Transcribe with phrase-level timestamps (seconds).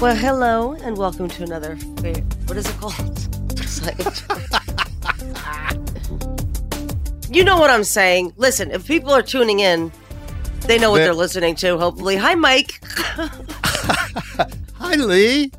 [0.00, 1.76] Well, hello, and welcome to another.
[1.76, 3.26] Fa- what is it called?
[7.32, 8.32] You know what I'm saying.
[8.36, 9.92] Listen, if people are tuning in,
[10.62, 11.78] they know what They're- they're listening to.
[11.78, 12.82] Hopefully, hi, Mike.
[14.74, 15.52] Hi, Lee.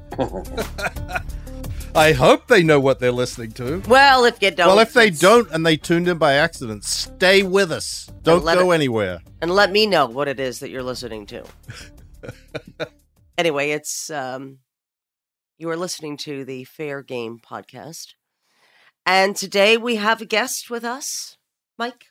[1.95, 3.81] I hope they know what they're listening to.
[3.87, 7.43] Well, if you don't, well, if they don't and they tuned in by accident, stay
[7.43, 8.11] with us.
[8.23, 9.21] Don't go it- anywhere.
[9.41, 11.45] and let me know what it is that you're listening to.
[13.41, 14.59] anyway, it's um,
[15.57, 18.13] you are listening to the Fair Game podcast,
[19.03, 21.37] and today we have a guest with us,
[21.75, 22.05] Mike.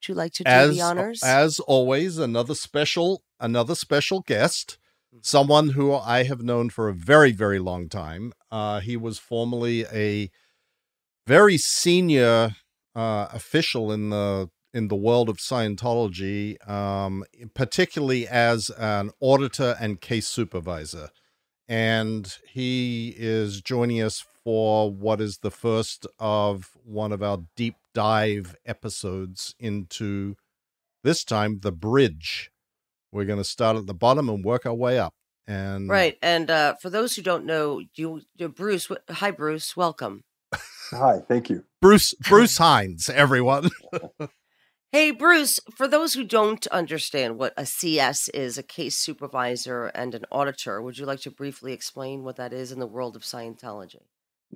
[0.00, 1.20] Would you like to do As the honors?
[1.22, 4.78] as always, another special another special guest,
[5.20, 8.32] someone who I have known for a very very long time.
[8.50, 10.30] Uh, he was formerly a
[11.26, 12.56] very senior
[12.94, 20.02] uh, official in the in the world of Scientology, um, particularly as an auditor and
[20.02, 21.08] case supervisor.
[21.66, 27.76] And he is joining us for what is the first of one of our deep
[27.94, 30.36] dive episodes into
[31.02, 32.50] this time the bridge.
[33.10, 35.14] We're going to start at the bottom and work our way up.
[35.46, 38.88] And right, and uh, for those who don't know, you, you Bruce.
[39.08, 39.74] Hi, Bruce.
[39.74, 40.24] Welcome.
[40.90, 41.64] Hi, thank you.
[41.80, 43.70] Bruce Bruce Hines, everyone.
[44.92, 50.14] Hey, Bruce, for those who don't understand what a CS is, a case supervisor and
[50.14, 53.22] an auditor, would you like to briefly explain what that is in the world of
[53.22, 54.02] Scientology?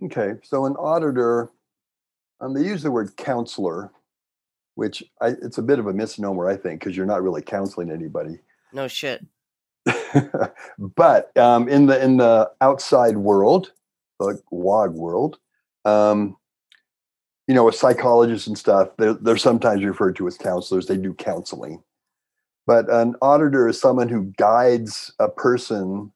[0.04, 1.50] Okay, so an auditor,
[2.40, 3.90] um, they use the word counselor,
[4.76, 7.90] which I, it's a bit of a misnomer, I think, because you're not really counseling
[7.90, 8.38] anybody.
[8.72, 9.26] No shit.
[10.78, 13.72] but um, in the in the outside world,
[14.20, 15.38] the WOG world,
[15.84, 16.36] um,
[17.50, 20.86] you know, with psychologists and stuff, they're, they're sometimes referred to as counselors.
[20.86, 21.82] They do counseling.
[22.64, 26.12] But an auditor is someone who guides a person,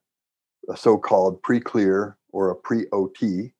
[0.70, 3.52] a so-called pre-clear or a pre-OT,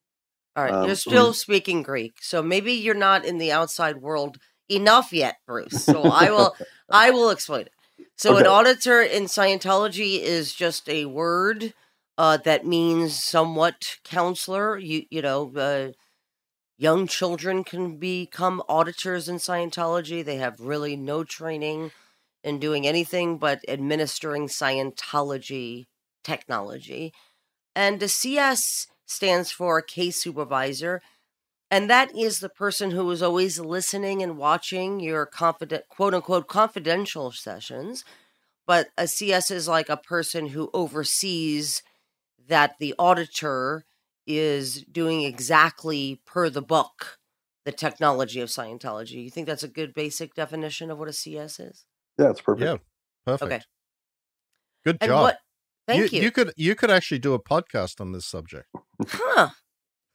[0.54, 4.38] All right, Um, you're still speaking Greek, so maybe you're not in the outside world
[4.70, 5.84] enough yet, Bruce.
[5.84, 6.54] So I will,
[6.88, 7.72] I will explain it.
[8.16, 11.74] So an auditor in Scientology is just a word
[12.18, 14.78] uh, that means somewhat counselor.
[14.78, 15.88] You, you know, uh,
[16.76, 20.24] young children can become auditors in Scientology.
[20.24, 21.92] They have really no training
[22.42, 25.86] in doing anything but administering Scientology
[26.22, 27.12] technology.
[27.74, 31.00] And a CS stands for case supervisor.
[31.70, 36.46] And that is the person who is always listening and watching your confident, quote unquote,
[36.48, 38.04] confidential sessions.
[38.66, 41.82] But a CS is like a person who oversees
[42.48, 43.84] that the auditor
[44.26, 47.18] is doing exactly per the book
[47.64, 49.24] the technology of Scientology.
[49.24, 51.84] You think that's a good basic definition of what a CS is?
[52.18, 52.64] Yeah, it's perfect.
[52.66, 52.76] yeah,
[53.26, 53.52] perfect.
[53.52, 53.60] Okay.
[54.84, 55.22] Good And job.
[55.22, 55.38] what?
[55.88, 56.20] Thank you.
[56.22, 56.30] you.
[56.30, 58.66] could you could actually do a podcast on this subject.
[59.08, 59.48] huh.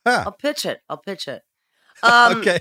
[0.08, 0.24] Huh.
[0.26, 0.82] I'll pitch it.
[0.90, 1.42] I'll pitch it.
[2.02, 2.60] Um, okay.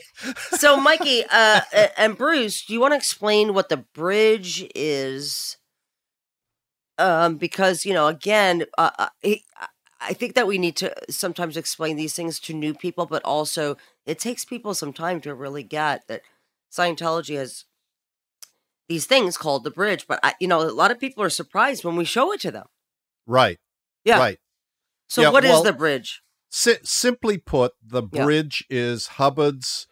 [0.57, 1.61] so Mikey uh,
[1.97, 5.57] and Bruce, do you want to explain what the bridge is?
[6.99, 9.69] Um, because you know, again, uh, uh, it, I-
[10.01, 13.77] I think that we need to sometimes explain these things to new people, but also
[14.07, 16.23] it takes people some time to really get that
[16.71, 17.65] Scientology has
[18.89, 20.07] these things called the bridge.
[20.07, 22.51] But I, you know, a lot of people are surprised when we show it to
[22.51, 22.67] them.
[23.27, 23.59] Right.
[24.05, 24.19] Yeah.
[24.19, 24.39] Right.
[25.09, 26.23] So, Yeah, what is well- the bridge?
[26.51, 28.25] Si- simply put, the Yeah.
[28.25, 29.87] bridge is Hubbard's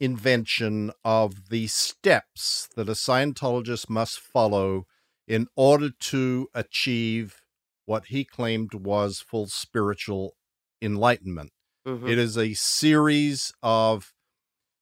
[0.00, 4.86] invention of the steps that a Scientologist must follow
[5.26, 7.40] in order to achieve
[7.84, 10.34] what he claimed was full spiritual
[10.80, 11.52] enlightenment.
[11.86, 12.08] Mhm.
[12.08, 14.12] It is a series of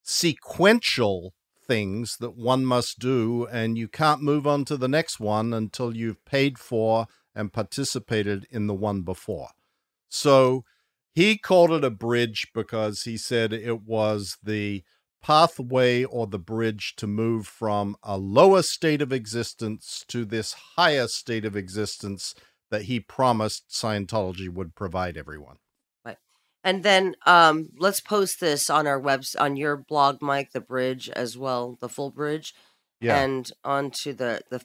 [0.02, 5.52] sequential things that one must do, and you can't move on to the next one
[5.52, 9.48] until you've paid for and participated in the one before.
[10.08, 10.64] So
[11.14, 14.82] he called it a bridge because he said it was the
[15.22, 21.06] pathway or the bridge to move from a lower state of existence to this higher
[21.06, 22.34] state of existence
[22.72, 25.58] that he promised Scientology would provide everyone.
[26.04, 26.16] Right.
[26.64, 31.08] And then um, let's post this on our webs on your blog, Mike, the bridge
[31.10, 32.52] as well, the full bridge,
[33.00, 33.22] Yeah.
[33.22, 34.58] and onto the the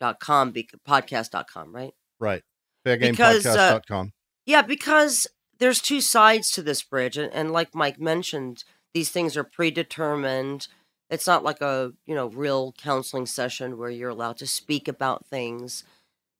[0.00, 1.94] fairgame.com, bec- podcast.com, right?
[2.18, 2.42] Right.
[2.84, 4.12] Because, uh, Fairgamepodcast.com.
[4.46, 5.26] Yeah, because
[5.58, 8.64] there's two sides to this bridge, and, and like Mike mentioned,
[8.94, 10.68] these things are predetermined.
[11.10, 15.26] It's not like a you know real counseling session where you're allowed to speak about
[15.26, 15.84] things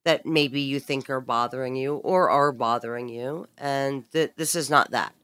[0.05, 4.71] that maybe you think are bothering you or are bothering you, and th- this is
[4.71, 5.15] not that.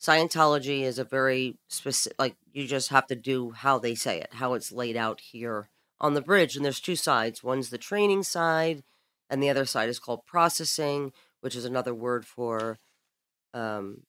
[0.00, 4.28] Scientology is a very specific, like you just have to do how they say it,
[4.34, 5.68] how it's laid out here
[6.00, 6.54] on the bridge.
[6.54, 7.42] And there's two sides.
[7.42, 8.82] One's the training side,
[9.30, 12.78] and the other side is called processing, which is another word for
[13.54, 14.02] um,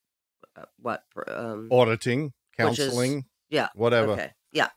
[0.55, 3.69] uh, what um, Auditing, Which is- counseling, yeah.
[3.73, 4.11] whatever.
[4.11, 4.31] Okay.
[4.51, 4.69] Yeah.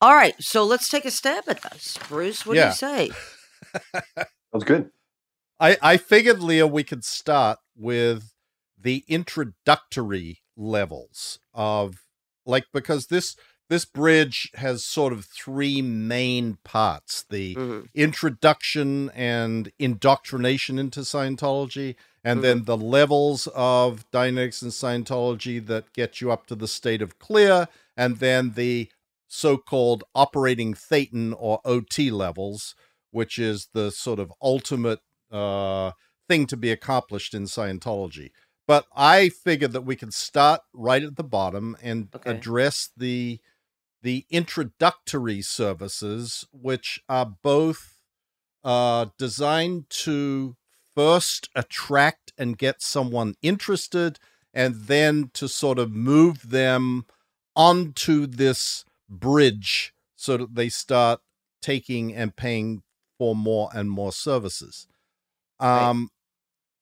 [0.00, 0.34] All right.
[0.40, 1.98] So let's take a stab at this.
[2.08, 2.64] Bruce, what Yeah.
[2.64, 3.10] do you say?
[4.56, 4.90] Sounds good.
[5.60, 8.32] I, I figured, Leah, we could start with
[8.80, 12.02] the introductory levels of
[12.46, 13.36] like because this
[13.68, 17.88] this bridge has sort of three main parts the Mhm.
[17.94, 22.42] introduction and indoctrination into Scientology, and Mhm.
[22.42, 27.18] then the levels of Dynamics and Scientology that get you up to the state of
[27.18, 28.88] clear, and then the
[29.26, 32.76] so called operating Thetan or OT levels,
[33.16, 35.00] which is the sort of ultimate
[35.32, 35.90] uh,
[36.28, 38.28] thing to be accomplished in Scientology.
[38.68, 42.30] But I figured that we could start right at the bottom and Okay.
[42.30, 43.40] address the
[44.02, 47.96] the introductory services, which are both
[48.62, 50.56] uh, designed to
[50.94, 54.18] first attract and get someone interested,
[54.52, 57.06] and then to sort of move them
[57.56, 61.20] onto this bridge so that they start
[61.62, 62.82] taking and paying
[63.18, 64.86] for more and more services.
[65.60, 65.88] Right.
[65.88, 66.10] Um,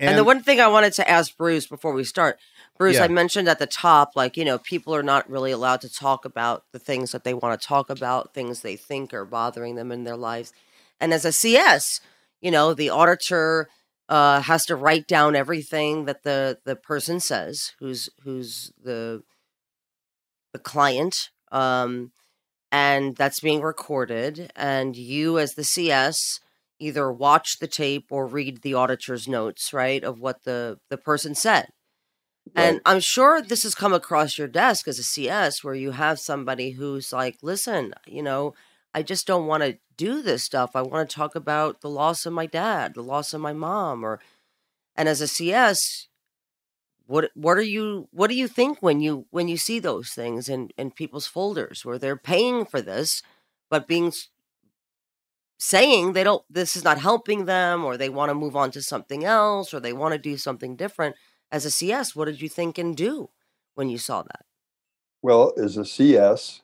[0.00, 2.38] And, the one thing I wanted to ask Bruce before we start,
[2.76, 3.04] Bruce, Yeah.
[3.04, 6.24] I mentioned at the top, like, you know, people are not really allowed to talk
[6.24, 9.92] about the things that they want to talk about, things they think are bothering them
[9.92, 10.52] in their lives.
[11.00, 12.00] And as a CS,
[12.40, 13.68] you know, the auditor
[14.08, 19.22] uh, has to write down everything that the the person says, who's who's the
[20.52, 22.12] the client, um,
[22.74, 24.50] and that's being recorded.
[24.56, 26.40] And you, as the CS,
[26.80, 31.36] either watch the tape or read the auditor's notes, right, of what the the person
[31.36, 31.68] said.
[32.56, 36.18] And I'm sure this has come across your desk as a CS where you have
[36.18, 38.54] somebody who's like, listen, you know,
[38.92, 40.72] I just don't want to do this stuff.
[40.74, 44.04] I want to talk about the loss of my dad, the loss of my mom,
[44.04, 44.18] or
[44.96, 46.08] and as a CS,
[47.06, 50.48] what what are you what do you think when you when you see those things
[50.48, 53.22] in in people's folders where they're paying for this,
[53.70, 54.12] but being
[55.58, 58.82] saying they don't this is not helping them or they want to move on to
[58.82, 61.16] something else or they want to do something different
[61.52, 63.30] as a cs what did you think and do
[63.74, 64.44] when you saw that
[65.22, 66.62] Well, as a CS,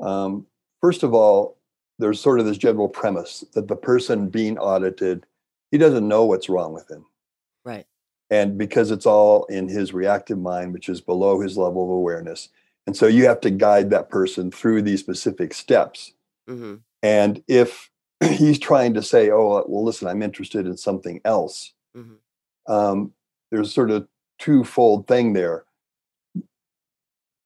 [0.00, 0.46] um,
[0.80, 1.56] first of all,
[1.98, 5.26] there's sort of this general premise that the person being audited,
[5.70, 7.06] he doesn't know what's wrong with him.
[8.30, 12.48] And because it's all in his reactive mind, which is below his level of awareness.
[12.86, 16.12] And so you have to guide that person through these specific steps.
[16.48, 17.90] hmm And if
[18.24, 22.18] he's trying to say, oh, well, listen, I'm interested in something else, Mhm.
[22.68, 23.12] um,
[23.50, 24.06] there's sort of
[24.38, 25.64] twofold thing there.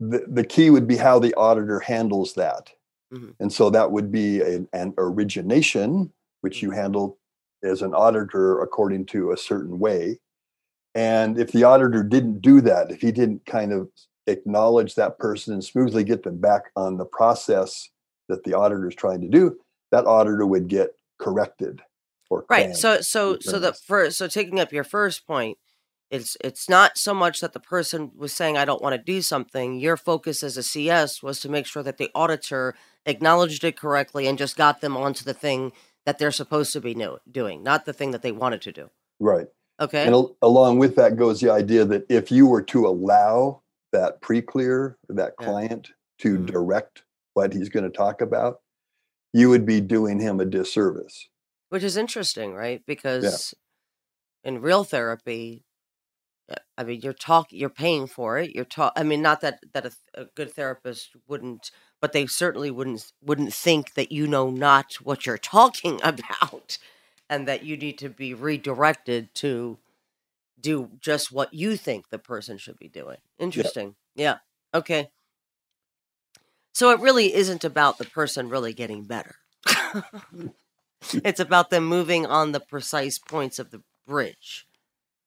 [0.00, 2.72] The, the key would be how the auditor handles that.
[3.12, 3.34] Mhm.
[3.40, 7.19] And so that would be an, an origination, which you handle
[7.62, 10.20] as an auditor according to a certain way.
[10.94, 13.88] And if the auditor didn't do that, if he didn't kind of
[14.26, 17.88] acknowledge that person and smoothly get them back on the process
[18.29, 19.56] that the auditor is trying to do,
[19.91, 21.81] that auditor would get corrected
[22.31, 25.56] or right so so so the first so taking up your first point
[26.11, 29.23] it's it's not so much that the person was saying i don't want to do
[29.23, 29.79] something.
[29.79, 32.75] Your focus as a cs was to make sure that the auditor
[33.06, 35.73] acknowledged it correctly and just got them onto the thing
[36.06, 36.97] that they're supposed to be
[37.30, 38.90] doing not the thing that they wanted to do.
[39.18, 39.47] Right.
[39.81, 43.62] Okay And al- along with that goes the idea that if you were to allow
[43.93, 45.47] that pre-clear, that Yeah.
[45.47, 46.47] client to Mhm.
[46.47, 47.02] direct
[47.35, 48.61] what he's going to talk about,
[49.33, 51.28] you would be doing him a disservice.
[51.71, 53.54] which is interesting right because
[54.45, 55.64] in real therapy
[56.50, 59.61] uh, i mean you're talk you're paying for it you're talk i mean not that
[59.75, 64.50] that a, a good therapist wouldn't but they certainly wouldn't wouldn't think that you know
[64.50, 66.78] not what you're talking about
[67.28, 69.78] and that you need to be redirected to
[70.61, 74.38] do just what you think the person should be doing interesting yeah
[74.73, 75.11] okay
[76.73, 79.37] so it really isn't about the person really getting better
[81.12, 84.66] it's about them moving on the precise points of the bridge.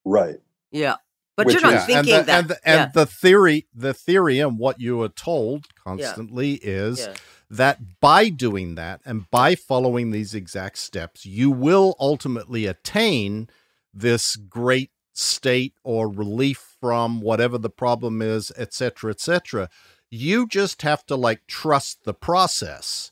[0.05, 0.37] Right.
[0.71, 0.95] Yeah.
[1.35, 2.39] But Which you're not is- and thinking the, that.
[2.39, 2.91] and, the, and yeah.
[2.93, 7.13] the theory the theory and what you are told constantly is yeah.
[7.49, 13.49] That by doing that and by following these exact steps you will ultimately attain
[13.93, 19.69] this great state or relief from whatever the problem is etc etc
[20.09, 23.11] you just have to like trust the process.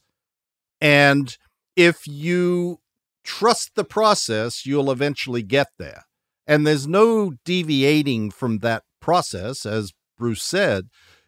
[0.79, 1.37] And
[1.75, 2.79] if you
[3.23, 6.05] trust the process you'll eventually get there.
[6.47, 10.87] And there's no deviating from that process as bruce said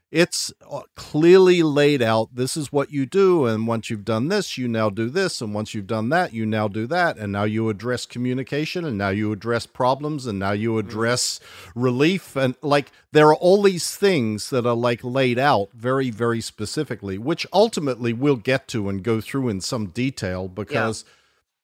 [0.10, 2.34] it's uh, clearly laid out.
[2.34, 3.46] This is what you do.
[3.46, 5.42] And once you've done this, you now do this.
[5.42, 7.18] And once you've done that, you now do that.
[7.18, 8.86] And now you address communication.
[8.86, 10.26] And now you address problems.
[10.26, 10.88] And now you Mm-hmm.
[10.88, 11.40] address
[11.76, 12.38] relief.
[12.38, 17.18] And like, there are all these things that are like laid out very, very specifically,
[17.18, 21.04] which ultimately we'll get to and go through in some detail because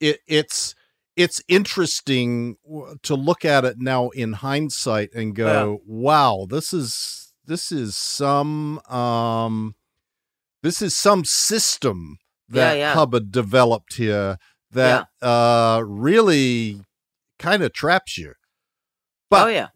[0.02, 0.76] it, it's,
[1.16, 2.58] it's interesting
[3.04, 8.80] to look at it now in hindsight and go, wow, this is this is some
[8.90, 9.76] um
[10.62, 12.18] this is some system
[12.50, 12.94] that yeah.
[12.94, 14.38] Hubbard developed here
[14.72, 16.82] that uh really
[17.40, 18.34] kind of traps you.
[19.30, 19.68] But oh yeah,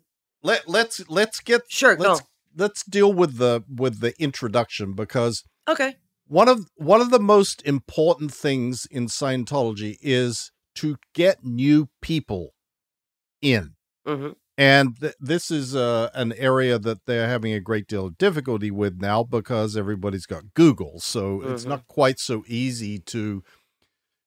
[0.43, 1.97] let let's let's get sure.
[1.97, 2.27] let's Go.
[2.55, 5.95] let's deal with the with the introduction because Okay.
[6.27, 12.51] one of one of the most important things in Scientology is to get new people
[13.41, 13.75] in.
[14.05, 18.17] hmm And th- this is uh, an area that they're having a great deal of
[18.17, 20.99] difficulty with now because everybody's got Google.
[20.99, 21.69] So it's Mhm.
[21.69, 23.43] not quite so easy to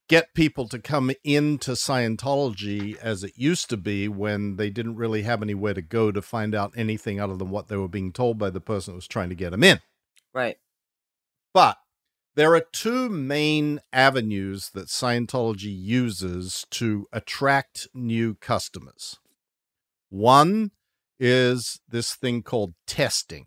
[0.08, 5.22] get people to come into Scientology as it used to be when they didn't really
[5.22, 8.38] have anywhere to go to find out anything other than what they were being told
[8.38, 9.80] by the person that was trying to get them in.
[10.32, 10.58] Right.
[11.52, 11.76] But
[12.36, 19.18] there are two main avenues that Scientology uses to attract new customers.
[20.10, 20.72] One
[21.18, 23.46] is this thing called testing,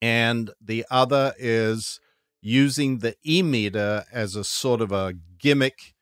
[0.00, 2.00] and the other is
[2.40, 5.94] using the e meter as a sort of a gimmick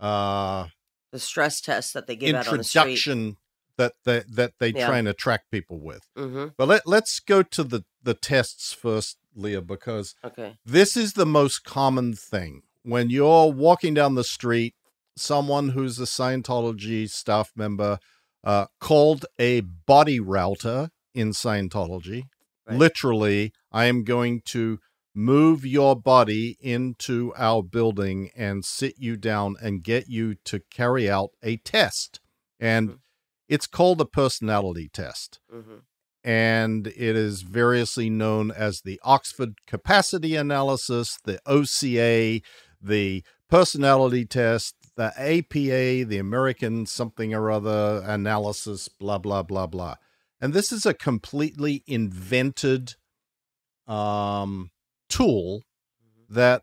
[0.00, 0.66] uh,
[1.12, 2.82] The stress test that they give out on the street.
[2.82, 3.36] introduction
[3.76, 4.86] that they, that they Yeah.
[4.86, 6.02] try and attract people with.
[6.16, 10.56] hmm But let, let's go to the, the tests first, Leah, because Okay.
[10.64, 12.62] this is the most common thing.
[12.82, 14.74] When you're walking down the street,
[15.16, 17.98] someone who's a Scientology staff member
[18.44, 22.24] uh, called a body router in Scientology.
[22.66, 22.78] Right.
[22.78, 24.78] Literally, I am going to
[25.14, 31.08] move your body into our building and sit you down and get you to carry
[31.10, 32.20] out a test.
[32.58, 32.98] And Mhm.
[33.48, 35.78] it's called a personality test hmm
[36.24, 42.40] and it is variously known as the Oxford Capacity Analysis, the OCA,
[42.80, 49.96] the Personality Test, the APA, the American something or other analysis, blah, blah, blah, blah.
[50.40, 52.94] And this is a completely invented
[53.86, 54.70] um,
[55.08, 55.62] tool
[56.28, 56.62] that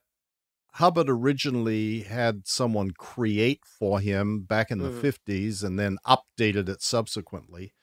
[0.74, 5.02] Hubbard originally had someone create for him back in the Mhm.
[5.02, 7.74] 50s and then updated it subsequently.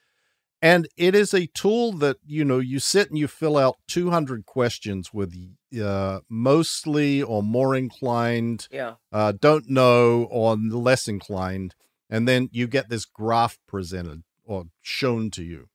[0.62, 4.46] And it is a tool that, you know, you sit and you fill out 200
[4.46, 5.34] questions with
[5.80, 8.94] uh, mostly or more inclined, Yeah.
[9.12, 11.75] uh, don't know, or less inclined.
[12.08, 15.68] And then you get this graph presented or shown to you.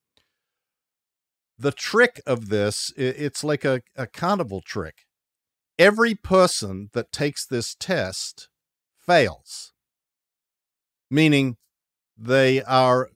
[1.59, 5.05] The trick of this, it's like a, a carnival trick.
[5.77, 8.49] Every person that takes this test
[8.97, 9.73] fails,
[11.09, 11.57] meaning
[12.17, 13.09] they are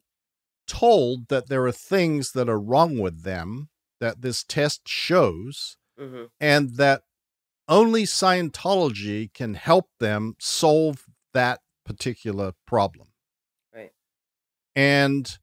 [0.67, 3.69] told that there are things that are wrong with them
[4.00, 7.01] that this test shows, hmm and that
[7.67, 13.07] only Scientology can help them solve that particular problem.
[13.74, 13.91] Right.
[14.75, 15.38] And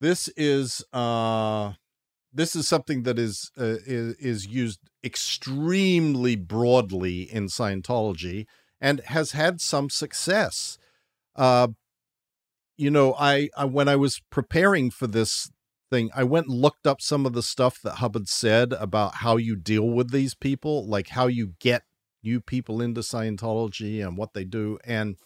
[0.00, 1.72] this is uh
[2.32, 8.46] this is something that is uh, is, is used extremely broadly in Scientology
[8.80, 10.78] and has had some success.
[11.36, 11.68] Uh
[12.82, 15.48] you know, I, I when I was preparing for this
[15.88, 19.36] thing, I went and looked up some of the stuff that Hubbard said about how
[19.36, 21.84] you deal with these people, like how you get
[22.24, 25.16] new people into Scientology and what they do, and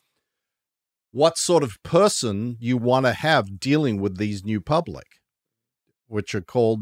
[1.13, 5.07] what sort of person you want to have dealing with these new public,
[6.09, 6.81] which are called,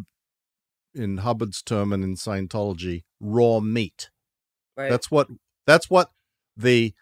[0.93, 4.11] in Hubbard's term and in Scientology, raw meat.
[4.77, 4.91] Right.
[4.91, 5.29] That's what
[5.69, 6.11] that's what
[6.57, 6.95] the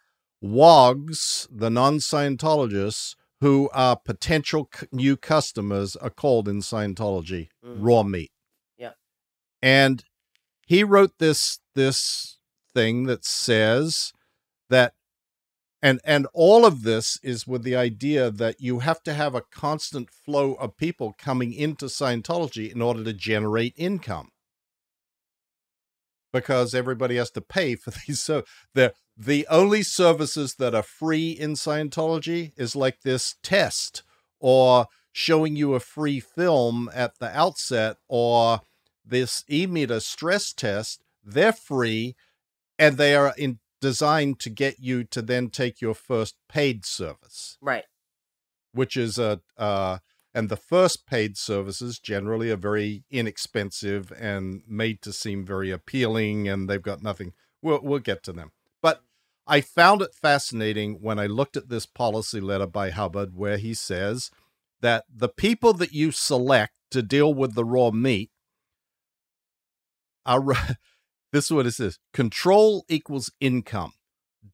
[0.44, 7.76] WOGs, the non-Scientologists who are potential c- new customers are called in Scientology Mhm.
[7.80, 8.30] raw meat.
[8.78, 8.92] Yeah.
[9.60, 10.04] And
[10.66, 12.38] he wrote this this
[12.72, 14.12] thing that says
[14.70, 14.94] that
[15.82, 19.42] and and all of this is with the idea that you have to have a
[19.42, 24.30] constant flow of people coming into Scientology in order to generate income
[26.32, 28.44] because everybody has to pay for these so
[28.74, 34.02] the the only services that are free in Scientology is like this test
[34.40, 38.60] or showing you a free film at the outset or
[39.04, 42.16] this e-meter stress test they're free
[42.78, 47.58] and they are in designed to get you to then take your first paid service
[47.60, 47.84] right.
[48.72, 49.98] which is a uh,
[50.34, 56.48] And the first paid services generally are very inexpensive and made to seem very appealing,
[56.48, 57.34] and they've got nothing.
[57.60, 58.52] We'll, we'll get to them.
[59.46, 63.74] I found it fascinating when I looked at this policy letter by Hubbard, where he
[63.74, 64.30] says
[64.80, 68.30] that the people that you select to deal with the raw meat
[70.24, 70.42] are.
[71.32, 73.92] This is what it says control equals income.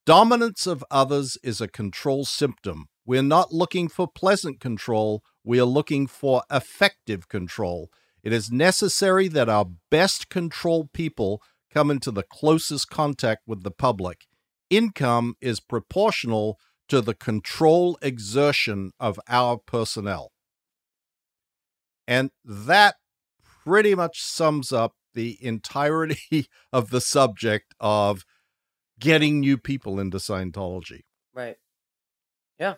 [0.07, 2.87] Dominance of others is a control symptom.
[3.05, 7.91] We're not looking for pleasant control, we are looking for effective control.
[8.23, 11.43] It is necessary that our best controlled people
[11.73, 14.27] come into the closest contact with the public.
[14.71, 16.59] Income is proportional
[16.89, 20.33] to the control exertion of our personnel.
[22.07, 22.97] And that
[23.65, 28.25] pretty much sums up the entirety of the subject of
[28.99, 31.03] getting new people into Scientology.
[31.35, 31.57] Right.
[32.59, 32.75] Yeah.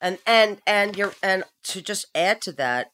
[0.00, 2.92] And and and you're and to just add to that,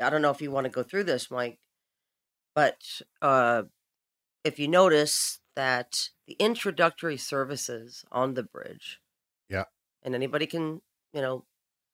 [0.00, 1.58] I don't know if you want to go through this, Mike,
[2.54, 2.78] but
[3.20, 3.64] uh
[4.42, 9.00] if you notice that the introductory services on the bridge.
[9.48, 9.64] Yeah.
[10.02, 10.80] And anybody can,
[11.12, 11.44] you know,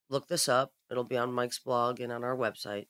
[0.09, 0.73] look this up.
[0.91, 2.87] It'll be on Mike's blog and on our website.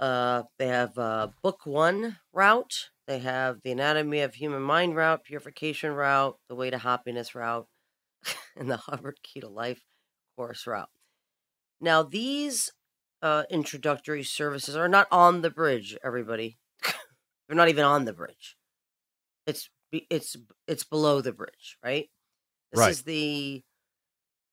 [0.00, 2.90] Uh, they have uh, book one route.
[3.06, 7.68] They have the anatomy of human mind route, purification route, the way to happiness route,
[8.56, 9.82] and the Hubbard key to life
[10.36, 10.88] course route.
[11.80, 12.72] Now, these
[13.22, 15.96] uh, introductory services are not on the bridge.
[16.02, 16.58] Everybody,
[17.48, 18.56] they're not even on the bridge.
[19.46, 20.36] It's it's
[20.66, 22.08] it's below the bridge, right?
[22.72, 22.90] This right.
[22.90, 23.62] is the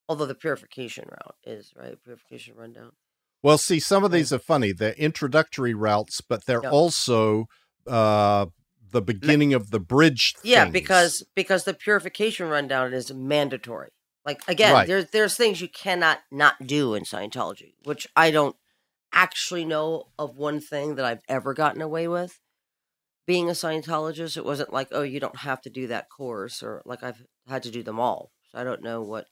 [0.08, 2.92] although the purification route is right purification rundown.
[3.44, 4.72] Well, see, some of these are funny.
[4.72, 7.46] They're introductory routes, but they're also
[7.88, 8.48] uh,
[8.92, 10.36] the beginning of the bridge.
[10.44, 10.74] Yeah, things.
[10.74, 13.90] because because the purification rundown is mandatory.
[14.26, 14.88] Like again, right.
[14.88, 18.56] there's there's things you cannot not do in Scientology, which I don't
[19.12, 22.40] actually know of one thing that I've ever gotten away with
[23.26, 24.38] being a Scientologist.
[24.38, 27.64] It wasn't like, oh, you don't have to do that course, or like I've had
[27.64, 28.32] to do them all.
[28.52, 29.28] So I don't know what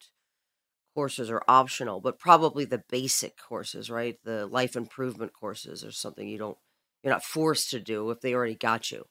[0.94, 4.18] courses are optional, but probably the basic courses, right?
[4.24, 6.58] The life improvement courses or something you don't
[7.04, 9.06] you're not forced to do if they already got you.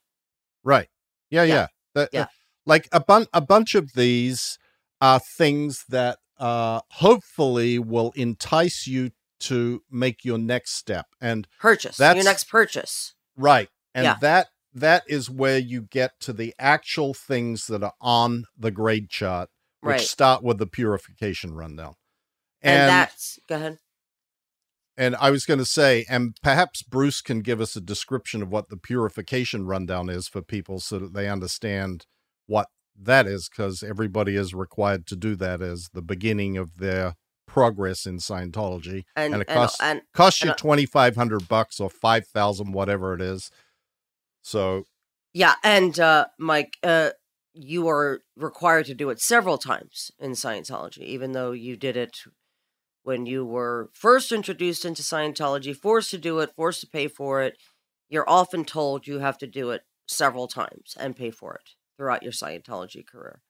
[0.62, 0.88] Right.
[1.30, 1.54] Yeah, yeah.
[1.54, 1.66] yeah.
[1.94, 2.22] The, yeah.
[2.24, 2.28] The,
[2.66, 4.58] like a bunch a bunch of these
[5.00, 9.10] are things that uh hopefully will entice you
[9.40, 13.14] to make your next step and purchase that's your next purchase.
[13.36, 13.68] Right.
[13.94, 14.16] And yeah.
[14.20, 14.48] that
[14.80, 19.50] that is where you get to the actual things that are on the grade chart
[19.80, 20.00] which right.
[20.00, 21.94] start with the purification rundown.
[22.60, 23.78] And, and that's go ahead.
[24.96, 28.50] And I was going to say, and perhaps Bruce can give us a description of
[28.50, 32.06] what the purification rundown is for people so that they understand
[32.46, 32.66] what
[33.00, 37.14] that is, because everybody is required to do that as the beginning of their
[37.46, 39.04] progress in Scientology.
[39.14, 43.52] And, and it costs, and, costs you 2500 bucks or 5000 whatever it is.
[44.48, 44.84] So.
[45.34, 45.54] Yeah.
[45.62, 47.10] And uh, Mike, uh,
[47.52, 52.16] you are required to do it several times in Scientology, even though you did it
[53.02, 57.42] when you were first introduced into Scientology, forced to do it, forced to pay for
[57.42, 57.56] it.
[58.08, 62.22] You're often told you have to do it several times and pay for it throughout
[62.22, 63.42] your Scientology career.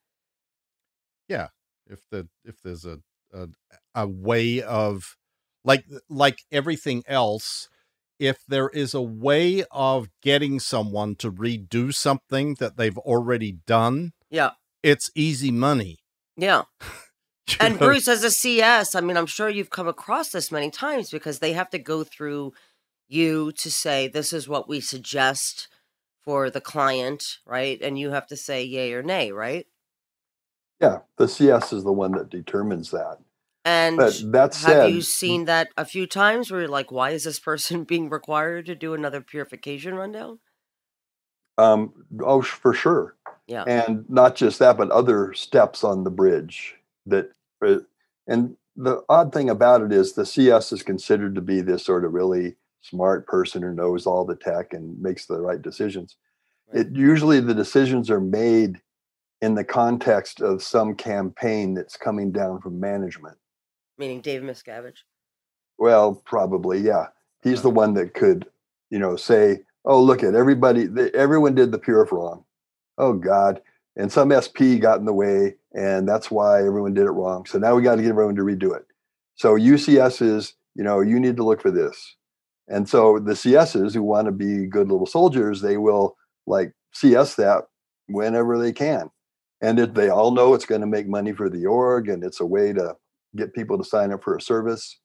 [1.29, 1.49] Yeah,
[1.87, 3.01] if the if there's a
[3.33, 3.49] a,
[3.95, 5.17] a way of
[5.65, 7.69] like like everything else,
[8.19, 14.13] if there is a way of getting someone to redo something that they've already done,
[14.31, 14.51] yeah,
[14.83, 15.99] it's easy money.
[16.37, 16.63] Yeah.
[17.61, 17.87] and know?
[17.87, 21.39] Bruce, as a CS, I mean, I'm sure you've come across this many times because
[21.39, 22.53] they have to go through
[23.09, 25.69] you to say, this is what we suggest
[26.23, 27.81] for the client, right?
[27.81, 29.67] And you have to say yay or nay, right?
[30.81, 33.19] Yeah, the CS is the one that determines that.
[33.69, 37.11] And but that said, have you seen that a few times where you're like, why
[37.11, 40.39] is this person being required to do another purification rundown?
[41.59, 43.17] Um, oh, for sure.
[43.47, 43.65] Yeah.
[43.65, 47.81] And not just that, but other steps on the bridge that, uh,
[48.27, 52.07] and the odd thing about it is the CS is considered to be this sort
[52.07, 56.17] of really smart person who knows all the tech and makes the right decisions.
[56.73, 56.87] Right.
[56.87, 58.81] It usually the decisions are made
[59.43, 63.37] in the context of some campaign that's coming down from management
[63.99, 65.03] meaning Dave Miscavige.
[65.79, 67.07] Well, probably, yeah.
[67.43, 68.47] He's the one that could,
[68.91, 70.89] you know, say, "Oh, look at everybody.
[71.15, 72.45] everyone did the purif wrong.
[72.97, 73.61] Oh God!"
[73.97, 77.47] And some SP got in the way, and that's why everyone did it wrong.
[77.47, 78.87] So now we got to get everyone to redo it.
[79.37, 82.17] So UCS is, you know, you need to look for this.
[82.69, 87.37] And so the CSs who want to be good little soldiers, they will like CS
[87.37, 87.65] that
[88.09, 89.11] whenever they can.
[89.61, 92.41] And it, they all know it's going to make money for the org and it's
[92.41, 92.97] a way to
[93.37, 94.99] get people to sign up for a service.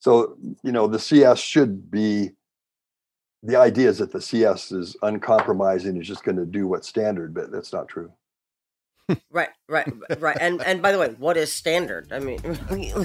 [0.00, 2.30] So, you know, the CS should be
[3.42, 7.34] the idea is that the CS is uncompromising, is just going to do what's standard,
[7.34, 8.12] but that's not true.
[9.30, 10.36] Right, right, right.
[10.40, 12.12] And and by the way, what is standard?
[12.12, 13.04] I mean, yeah.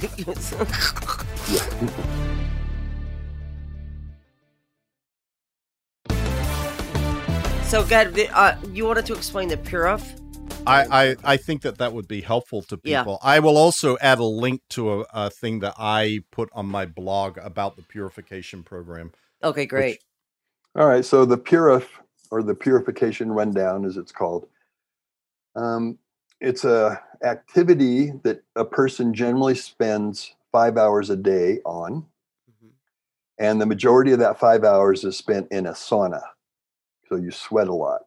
[7.63, 10.03] so, God, uh, you wanted to explain the Purif?
[10.67, 13.01] I, I, I think that that would be helpful to Yeah.
[13.01, 13.19] people.
[13.21, 16.85] I will also add a link to a, a thing that I put on my
[16.85, 19.13] blog about the purification program.
[19.43, 20.01] Okay, great.
[20.75, 21.87] All right, so the Purif
[22.29, 24.47] or the purification rundown, as it's called,
[25.55, 25.97] um,
[26.39, 32.05] it's a activity that a person generally spends five hours a day on,
[32.49, 32.71] Mhm.
[33.39, 36.21] and the majority of that five hours is spent in a sauna.
[37.09, 38.06] So you sweat a lot.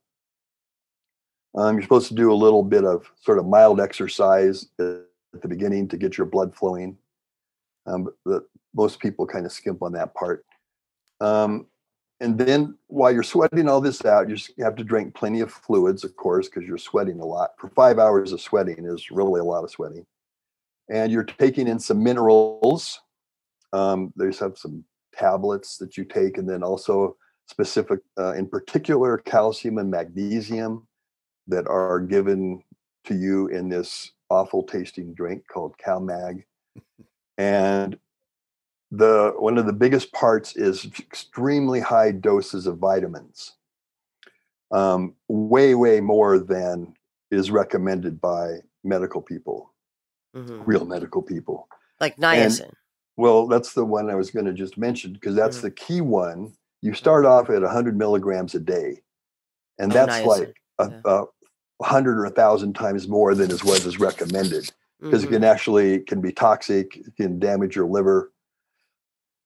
[1.57, 5.49] Um, you're supposed to do a little bit of sort of mild exercise at the
[5.49, 6.97] beginning to get your blood flowing.
[7.87, 10.45] Um, the, most people kind of skimp on that part.
[11.21, 11.67] Um,
[12.21, 16.05] and then while you're sweating all this out, you have to drink plenty of fluids,
[16.05, 17.51] of course, because you're sweating a lot.
[17.59, 20.07] For five hours of sweating is really a lot of sweating.
[20.89, 23.01] And you're taking in some minerals.
[23.73, 24.85] Um, there's have some
[25.15, 30.87] tablets that you take, and then also specific, uh, in particular, calcium and magnesium
[31.51, 32.63] that are given
[33.05, 36.45] to you in this awful tasting drink called CalMag.
[37.39, 37.99] and
[38.93, 43.53] the one of the biggest parts is extremely high doses of vitamins
[44.73, 46.95] um, way way more than
[47.31, 49.73] is recommended by medical people
[50.35, 50.63] Mhm.
[50.67, 51.69] real medical people
[52.01, 52.73] Like niacin.
[53.17, 55.63] well that's the one i was going to just mention because that's Mhm.
[55.63, 59.03] the key one you start off at 100 milligrams a day
[59.79, 61.25] and Of that's niacin, like a, yeah.
[61.81, 64.71] 100 or a thousand times more than is what is recommended.
[65.01, 65.27] Because Mhm.
[65.27, 68.33] it can actually it can be toxic it can damage your liver.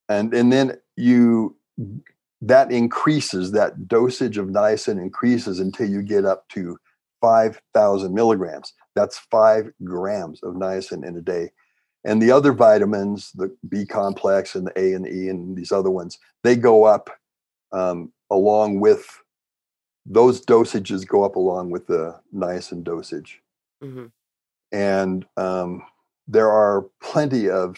[0.09, 1.57] And and then you
[2.43, 6.77] that increases that dosage of niacin increases until you get up to
[7.21, 8.75] 5000 milligrams.
[8.95, 11.53] That's five grams of niacin in a day.
[12.05, 15.73] And the other vitamins the b complex and the a and the e and these
[15.73, 17.11] other ones they go up
[17.73, 19.07] um, along with
[20.07, 23.41] those dosages go up along with the niacin dosage
[23.83, 24.11] Mhm.
[24.73, 25.83] and um,
[26.29, 27.77] there are plenty of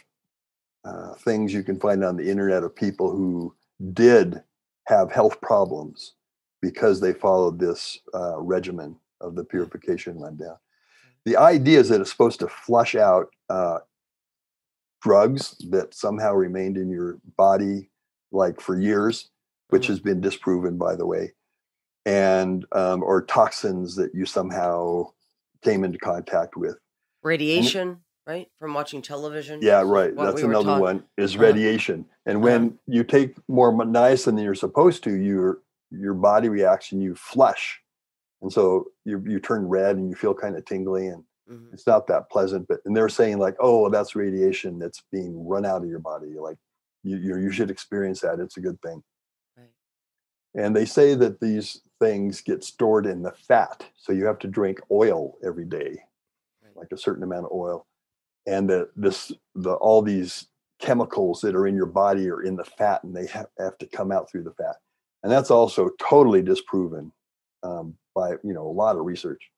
[0.85, 3.55] uh, things you can find on the internet of people who
[3.93, 4.43] did
[4.87, 6.15] have health problems
[6.63, 10.57] because they followed this uh, regimen of the purification rundown.
[11.25, 13.81] The idea is that it's supposed to flush out uh,
[15.03, 17.91] drugs that somehow remained in your body
[18.33, 19.31] like for years,
[19.69, 19.89] which Mhm.
[19.89, 21.35] has been disproven, by the way,
[22.07, 25.11] and um, or toxins that you somehow
[25.63, 26.77] came into contact with.
[27.23, 28.49] Radiation, right?
[28.59, 29.61] From watching television.
[29.61, 30.15] Yeah, right.
[30.17, 31.45] That's we another one is Uh-huh.
[31.45, 32.07] radiation.
[32.25, 35.59] And when you take more niacin than you're supposed to, your
[35.91, 37.83] your body reacts and you flush,
[38.41, 41.73] and so you you turn red and you feel kind of tingly and Mhm.
[41.73, 42.67] it's not that pleasant.
[42.69, 46.35] But and they're saying like, oh, that's radiation that's being run out of your body.
[46.39, 46.59] Like
[47.03, 48.39] you you you should experience that.
[48.41, 49.03] It's a good thing.
[49.57, 49.71] Right.
[50.55, 54.49] And they say that these things get stored in the fat, so you have to
[54.49, 55.99] drink oil every day,
[56.75, 57.87] like a certain amount of oil,
[58.47, 62.65] and that this the all these chemicals that are in your body are in the
[62.65, 64.77] fat, and they have, have to come out through the fat,
[65.23, 67.13] and that's also totally disproven
[67.63, 69.51] um, by you know a lot of research.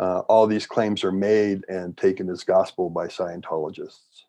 [0.00, 4.22] Uh, all these claims are made and taken as gospel by Scientologists.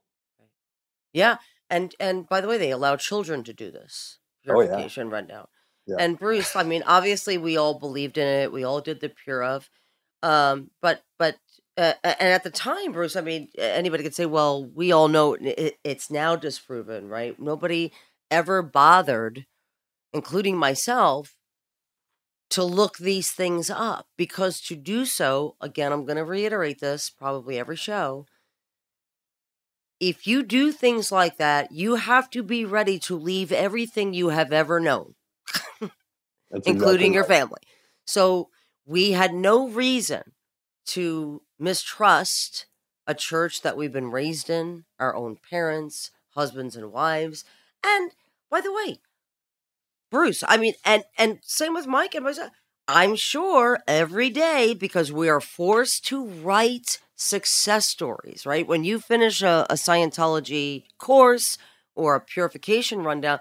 [1.13, 1.37] Yeah,
[1.69, 4.87] and and by the way, they allow children to do this Oh, yeah.
[4.97, 5.47] rundown.
[5.89, 5.97] Yeah.
[5.99, 8.52] And Bruce, I mean, obviously, we all believed in it.
[8.52, 9.69] We all did the Purif,
[10.23, 11.38] um, but but
[11.78, 15.34] uh, and at the time, Bruce, I mean, anybody could say, well, we all know
[15.34, 17.39] it, it, it's now disproven, right?
[17.39, 17.91] Nobody
[18.30, 19.45] ever bothered,
[20.13, 21.36] including myself,
[22.52, 27.10] to look these things up because to do so, again, I'm going to reiterate this
[27.10, 28.25] probably every show.
[29.99, 34.30] If you do things like that, you have to be ready to leave everything you
[34.30, 35.15] have ever known,
[36.51, 37.62] including exactly your family.
[38.05, 38.49] So
[38.85, 40.33] we had no reason
[40.88, 42.65] to mistrust
[43.05, 47.43] a church that we've been raised in, our own parents, husbands and wives.
[47.85, 48.12] And
[48.49, 48.99] by the way,
[50.12, 52.51] Bruce, I mean, and and same with Mike and myself.
[52.88, 58.67] I'm sure every day because we are forced to write success stories, right?
[58.67, 61.59] When you finish a, a Scientology course
[61.95, 63.39] or a purification rundown,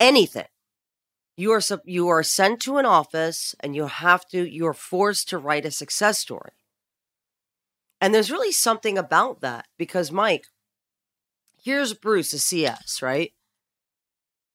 [0.00, 0.46] anything,
[1.36, 5.38] you are you are sent to an office and you have to you're forced to
[5.38, 6.52] write a success story.
[8.00, 10.46] And there's really something about that because, Mike,
[11.62, 13.32] here's Bruce, a CS, right?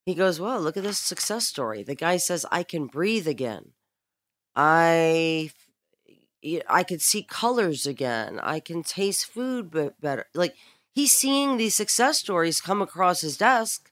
[0.06, 1.82] He goes, Well, look at this success story.
[1.82, 3.72] The guy says, I can breathe again.
[4.56, 5.52] I.
[6.70, 8.40] I can see colors again.
[8.42, 10.26] I can taste food better.
[10.34, 10.56] Like
[10.94, 13.92] he's seeing these success stories come across his desk.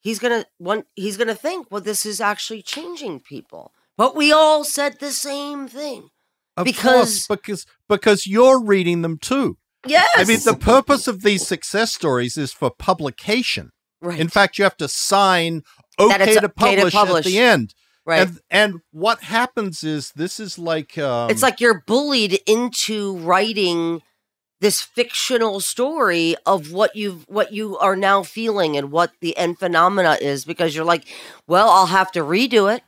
[0.00, 0.84] He's gonna one.
[0.96, 3.72] He's gonna think, well, this is actually changing people.
[3.96, 6.08] But we all said the same thing.
[6.56, 9.58] Of because course, because because you're reading them too.
[9.86, 10.08] Yes.
[10.16, 13.70] I mean, the purpose of these success stories is for publication.
[14.00, 14.18] right.
[14.18, 15.62] In fact, you have to sign
[15.98, 17.74] okay to okay to publish, at the end.
[18.04, 18.26] right.
[18.28, 24.02] And and what happens is this is like um, it's like you're bullied into writing
[24.60, 29.58] this fictional story of what you what you are now feeling and what the end
[29.58, 31.06] phenomena is because you're like,
[31.46, 32.82] well, I'll have to redo it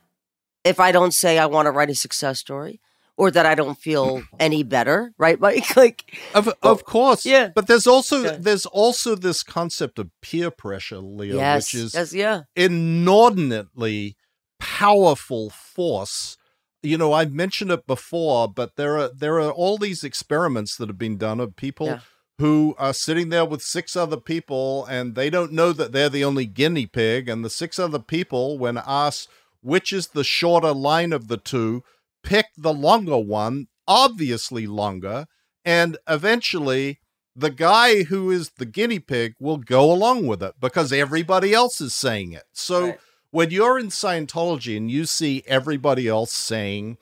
[0.63, 2.79] if I don't say I want to write a success story
[3.17, 5.75] or that I don't feel any better, right, Mike?
[5.75, 7.49] Like, Of of course, yeah.
[7.53, 8.37] But there's also Yeah.
[8.39, 14.15] there's also this concept of peer pressure, Leah, yes, which is yes, yeah, inordinately
[14.59, 16.37] powerful force.
[16.83, 20.89] You know, I've mentioned it before, but there are there are all these experiments that
[20.89, 21.99] have been done of people Yeah.
[22.39, 26.25] who are sitting there with six other people and they don't know that they're the
[26.25, 29.29] only guinea pig and the six other people when asked
[29.61, 31.83] which is the shorter line of the two
[32.21, 35.25] pick the longer one, obviously longer,
[35.63, 36.99] and eventually
[37.35, 41.79] the guy who is the guinea pig will go along with it because everybody else
[41.81, 42.43] is saying it.
[42.53, 42.99] So Right.
[43.33, 46.99] When you're in Scientology and you see everybody else saying,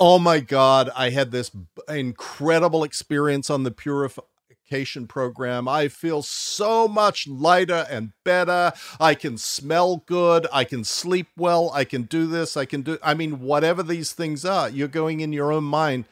[0.00, 1.50] "Oh my god, I had this
[1.86, 5.68] incredible experience on the purification program.
[5.68, 8.72] I feel so much lighter and better.
[8.98, 12.96] I can smell good, I can sleep well, I can do this, I can do
[13.02, 16.06] I mean whatever these things are, you're going in your own mind,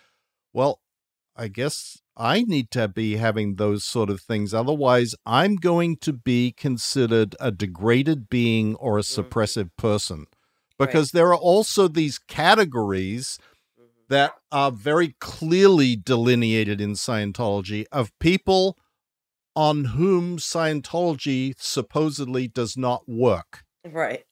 [0.53, 0.81] well,
[1.35, 4.53] I guess I need to be having those sort of things.
[4.53, 9.21] Otherwise, I'm going to be considered a degraded being or a mm-hmm.
[9.21, 10.27] suppressive person.
[10.79, 13.39] Because there are also these categories
[13.81, 13.91] mm-hmm.
[14.09, 18.77] that are very clearly delineated in Scientology of people
[19.55, 23.65] on whom Scientology supposedly does not work.
[23.85, 24.25] right.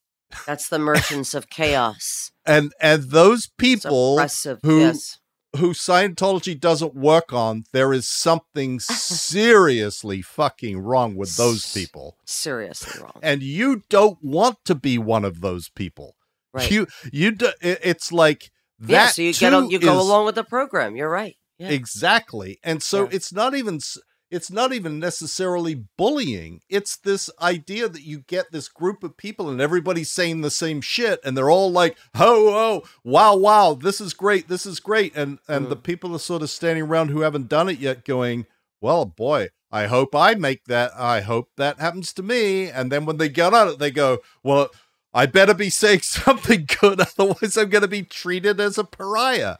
[0.46, 2.30] That's the merchants of chaos.
[2.46, 4.18] And and those people
[4.62, 5.19] who yes.
[5.56, 8.78] Who Scientology doesn't work on, there is something
[9.34, 12.16] seriously fucking wrong with those people.
[12.24, 13.18] seriously wrong.
[13.22, 16.14] And you don't want to be one of those people.
[16.52, 16.70] Right.
[16.70, 20.42] You you do, it's like that yeah, so you get you go along with the
[20.44, 20.96] program.
[20.96, 21.36] You're right.
[21.58, 21.68] Yeah.
[21.68, 22.58] Exactly.
[22.64, 23.10] And so Yeah.
[23.12, 23.78] it's not even
[24.30, 26.60] it's not even necessarily bullying.
[26.68, 30.80] It's this idea that you get this group of people and everybody's saying the same
[30.80, 34.48] shit and they're all like, "Ho oh, wow, wow, this is great.
[34.48, 37.68] This is great." And and the people are sort of standing around who haven't done
[37.68, 38.46] it yet going,
[38.80, 40.92] "Well, boy, I hope I make that.
[40.96, 44.18] I hope that happens to me." And then when they get on it, they go,
[44.44, 44.70] "Well,
[45.12, 49.56] I better be saying something good otherwise I'm going to be treated as a pariah."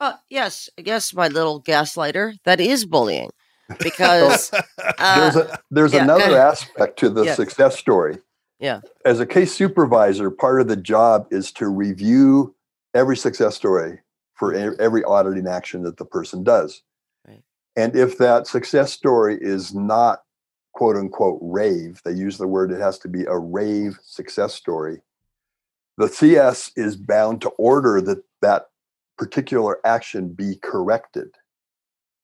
[0.00, 2.34] Uh, yes, yes, my little gaslighter.
[2.44, 3.30] That is bullying,
[3.78, 4.50] because
[4.98, 8.18] there's uh, a, there's yeah, another aspect to the success story.
[8.60, 8.80] Yeah.
[9.04, 12.54] As a case supervisor, part of the job is to review
[12.94, 14.00] every success story
[14.34, 16.82] for e- every auditing action that the person does.
[17.26, 17.42] Right.
[17.76, 20.22] And if that success story is not
[20.72, 25.00] quote unquote rave, they use the word, it has to be a rave success story.
[25.96, 28.66] The CS is bound to order that that
[29.16, 31.28] particular action be corrected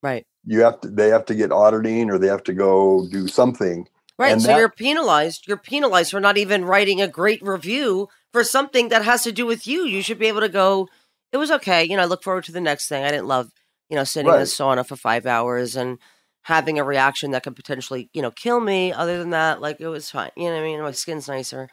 [0.03, 3.26] right, you have to they have to get auditing or they have to go do
[3.29, 3.87] something
[4.18, 4.33] right.
[4.33, 5.46] And so that- you're penalized.
[5.46, 9.46] You're penalized for not even writing a great review for something that has to do
[9.46, 9.85] with you.
[9.85, 10.88] You should be able to go.
[11.33, 11.85] It was okay.
[11.85, 13.05] You know, I look forward to the next thing.
[13.05, 13.50] I didn't love,
[13.88, 15.98] you know, sitting in the sauna for five hours and
[16.42, 18.92] having a reaction that could potentially, you know, kill me.
[18.92, 20.31] Other than that, like it was fine.
[20.37, 20.81] You know what I mean?
[20.83, 21.68] My skin's nicer.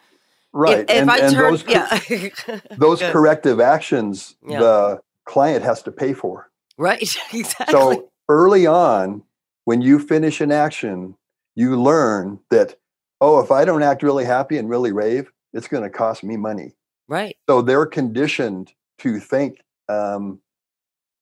[0.54, 4.60] right If, if and, I and turn, those, yeah, those corrective actions Yeah.
[4.60, 7.02] the client has to pay for right,
[7.34, 7.44] exactly.
[7.70, 9.24] so early on
[9.66, 11.16] when you finish an action
[11.56, 12.76] you learn that
[13.22, 16.38] oh if i don't act really happy and really rave it's going to cost me
[16.38, 16.74] money.
[17.08, 20.40] Right, so they're conditioned to think um,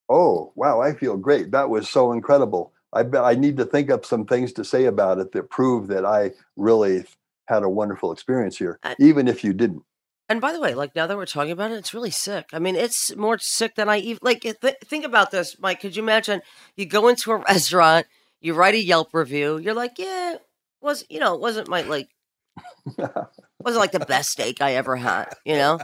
[0.09, 1.51] oh wow i feel great.
[1.51, 2.73] That was so incredible.
[2.93, 6.05] I i need to think up some things to say about it that prove that
[6.05, 7.05] i really
[7.47, 9.83] had a wonderful experience here I- even if you didn't
[10.27, 12.47] And by the way, like now that we're talking about it, it's really sick.
[12.51, 14.41] I mean, it's more sick than I even like.
[14.41, 15.81] Th- think about this, Mike.
[15.81, 16.41] Could you imagine?
[16.75, 18.07] You go into a restaurant,
[18.41, 19.57] you write a Yelp review.
[19.57, 20.35] You're like, yeah,
[20.81, 22.09] was you know, it wasn't my like,
[22.97, 25.79] wasn't like the best steak I ever had, you know.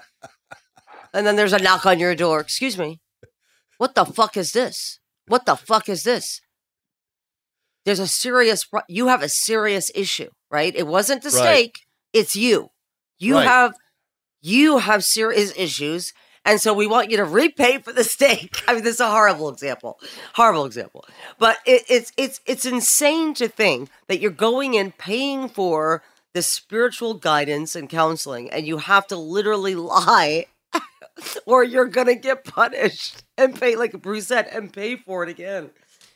[1.13, 2.39] And then there's a knock on your door.
[2.39, 2.99] Excuse me,
[3.77, 4.99] what the fuck is this?
[5.27, 6.41] What the fuck is this?
[7.84, 10.75] there's a serious you have a serious issue, right?
[10.75, 11.38] It wasn't the Right.
[11.38, 11.80] steak,
[12.13, 12.69] it's you.
[13.17, 13.47] You Right.
[13.47, 13.73] have
[14.41, 16.13] you have serious issues.
[16.43, 18.63] And so we want you to repay for the steak.
[18.67, 19.99] I mean, this is a horrible example,
[20.34, 21.06] horrible example.
[21.38, 26.41] But it, it's it's it's insane to think that you're going in paying for the
[26.41, 30.47] spiritual guidance and counseling, and you have to literally lie,
[31.45, 35.69] or you're gonna get punished and pay, like Bruce said, and pay for it again.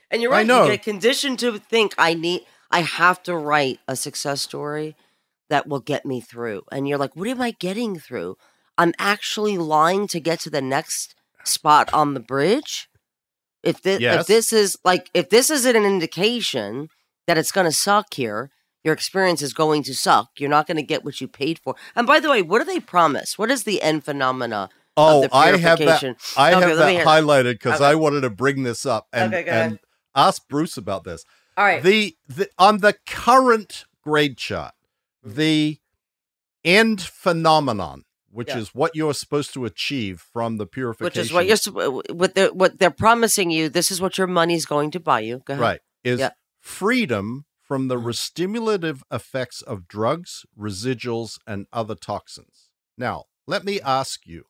[0.10, 0.40] And you're right.
[0.40, 0.64] I know.
[0.64, 4.96] You get conditioned to think I need, I have to write a success story
[5.50, 6.64] that will get me through.
[6.72, 8.36] And you're like, what am I getting through?
[8.78, 12.88] I'm actually lying to get to the next spot on the bridge.
[13.64, 14.22] If this, Yes.
[14.22, 16.90] if this is like, if this isn't an indication
[17.28, 18.52] that it's going to suck here,
[18.84, 20.28] your experience is going to suck.
[20.38, 21.76] You're not going to get what you paid for.
[21.96, 23.38] And by the way, what do they promise?
[23.38, 24.70] What is the end phenomena?
[24.96, 26.04] Oh, I have that.
[26.38, 27.86] I Okay, have that highlighted because Okay.
[27.90, 29.80] I wanted to bring this up and Okay, and
[30.16, 31.26] ask Bruce about this.
[31.58, 31.82] All right.
[31.82, 34.75] The, the on the current grade chart,
[35.26, 35.80] the
[36.64, 38.60] end phenomenon, which Yeah.
[38.60, 42.54] is what you're supposed to achieve from the purification, which is what you're what they're
[42.54, 43.70] what they're promising you.
[43.70, 45.42] This is what your money's going to buy you.
[45.46, 45.62] Go ahead.
[45.62, 46.32] right is Yeah.
[46.60, 48.04] freedom from the Mhm.
[48.04, 52.70] restimulative effects of drugs, residuals, and other toxins.
[52.98, 54.46] Now, let me ask you.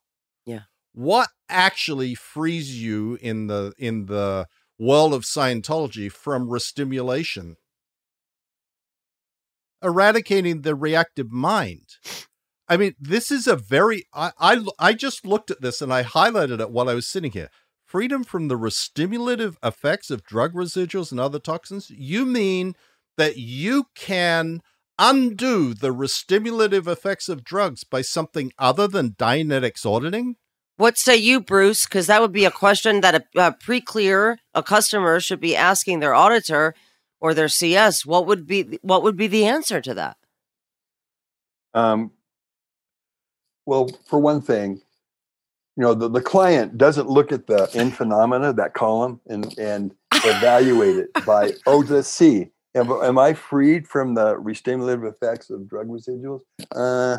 [0.45, 0.63] Yeah.
[0.91, 7.55] What actually frees you in the in the world of Scientology from restimulation?
[9.83, 11.97] Eradicating the reactive mind.
[12.67, 16.03] I mean, this is a very I, I I just looked at this and I
[16.03, 17.49] highlighted it while I was sitting here.
[17.85, 21.89] Freedom from the restimulative effects of drug residuals and other toxins.
[21.91, 22.75] You mean
[23.17, 24.61] that you can
[24.97, 30.35] undo the restimulative effects of drugs by something other than Dianetics auditing?
[30.77, 31.85] What say you, Bruce?
[31.85, 35.99] Because that would be a question that a, a pre-clear a customer should be asking
[35.99, 36.75] their auditor
[37.25, 38.05] or their CS.
[38.05, 40.17] What would be what would be the answer to that?
[41.73, 42.11] Um,
[43.65, 44.79] well, for one thing,
[45.75, 49.91] you know, the, the client doesn't look at the end phenomena, that column, and, and
[50.13, 55.67] evaluate it by, oh, let's see, am, am I freed from the restimulative effects of
[55.67, 56.41] drug residuals?
[56.75, 57.17] Uh,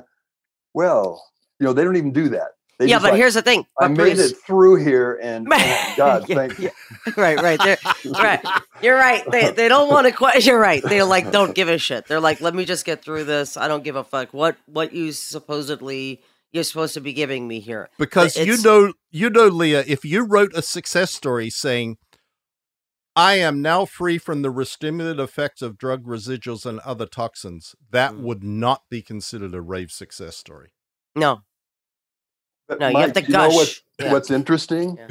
[0.72, 1.20] well,
[1.58, 2.52] you know, they don't even do that.
[2.78, 3.60] They yeah, but like, here's the thing.
[3.80, 6.70] I but made Bruce- it through here, and oh my God, Yeah, thank yeah.
[7.16, 7.58] right, right.
[7.62, 7.78] They're,
[8.12, 8.40] right.
[8.82, 9.24] You're right.
[9.30, 10.42] They they don't want to question.
[10.42, 10.82] You're right.
[10.82, 12.06] They're like, don't give a shit.
[12.06, 13.56] They're like, let me just get through this.
[13.56, 14.34] I don't give a fuck.
[14.34, 16.20] What what you supposedly
[16.52, 17.88] you're supposed to be giving me here?
[17.98, 21.96] Because you know, you know, Leah, if you wrote a success story saying,
[23.14, 28.12] "I am now free from the restimulative effects of drug residuals and other toxins," that
[28.12, 28.20] Mm.
[28.20, 30.72] would not be considered a rave success story.
[31.14, 31.40] No,
[32.68, 32.88] But no.
[32.88, 33.54] You have Mike, to you know gush.
[33.54, 34.12] what's, Yeah.
[34.12, 35.08] what's interesting Yeah.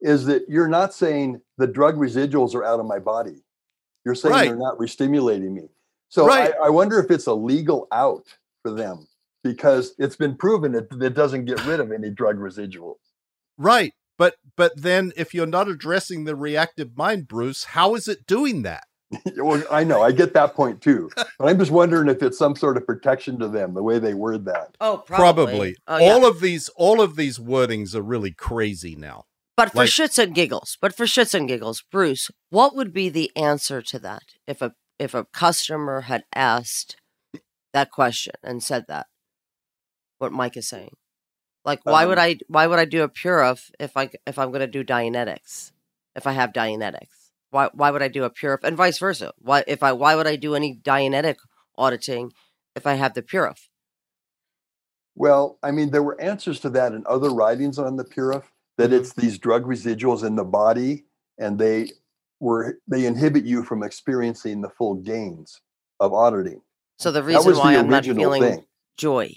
[0.00, 3.42] is that you're not saying the drug residuals are out of my body.
[4.04, 4.48] You're saying Right.
[4.48, 5.68] they're not restimulating me.
[6.08, 6.52] So Right.
[6.60, 8.26] I, I wonder if it's a legal out
[8.62, 9.06] for them
[9.44, 12.98] because it's been proven that it doesn't get rid of any drug residuals.
[13.58, 13.94] Right.
[14.18, 18.62] But but then if you're not addressing the reactive mind, Bruce, how is it doing
[18.62, 18.84] that?
[19.36, 21.10] well, I know, I get that point too.
[21.16, 24.14] But I'm just wondering if it's some sort of protection to them, the way they
[24.14, 24.76] word that.
[24.80, 25.44] Oh, Probably.
[25.44, 25.76] probably.
[25.86, 26.12] Oh, yeah.
[26.12, 29.24] all of these all of these wordings are really crazy now.
[29.56, 33.08] But for like- shits and giggles, but for shits and giggles, Bruce, what would be
[33.08, 36.96] the answer to that if a if a customer had asked
[37.72, 39.06] that question and said that?
[40.18, 40.94] What Mike is saying,
[41.64, 44.48] like, why would Um, I why would I do a Purif if I if I'm
[44.50, 45.72] going to do Dianetics
[46.16, 47.21] if I have Dianetics?
[47.52, 49.32] Why why would I do a Purif and vice versa?
[49.38, 51.36] Why if I why would I do any Dianetic
[51.76, 52.32] auditing
[52.74, 53.68] if I have the Purif?
[55.14, 58.44] Well, I mean, there were answers to that in other writings on the Purif
[58.78, 58.94] that Mhm.
[59.00, 61.04] it's these drug residuals in the body
[61.38, 61.90] and they
[62.40, 65.60] were they inhibit you from experiencing the full gains
[66.00, 66.62] of auditing.
[66.98, 68.66] So the reason why the I'm not feeling thing.
[68.96, 69.34] joy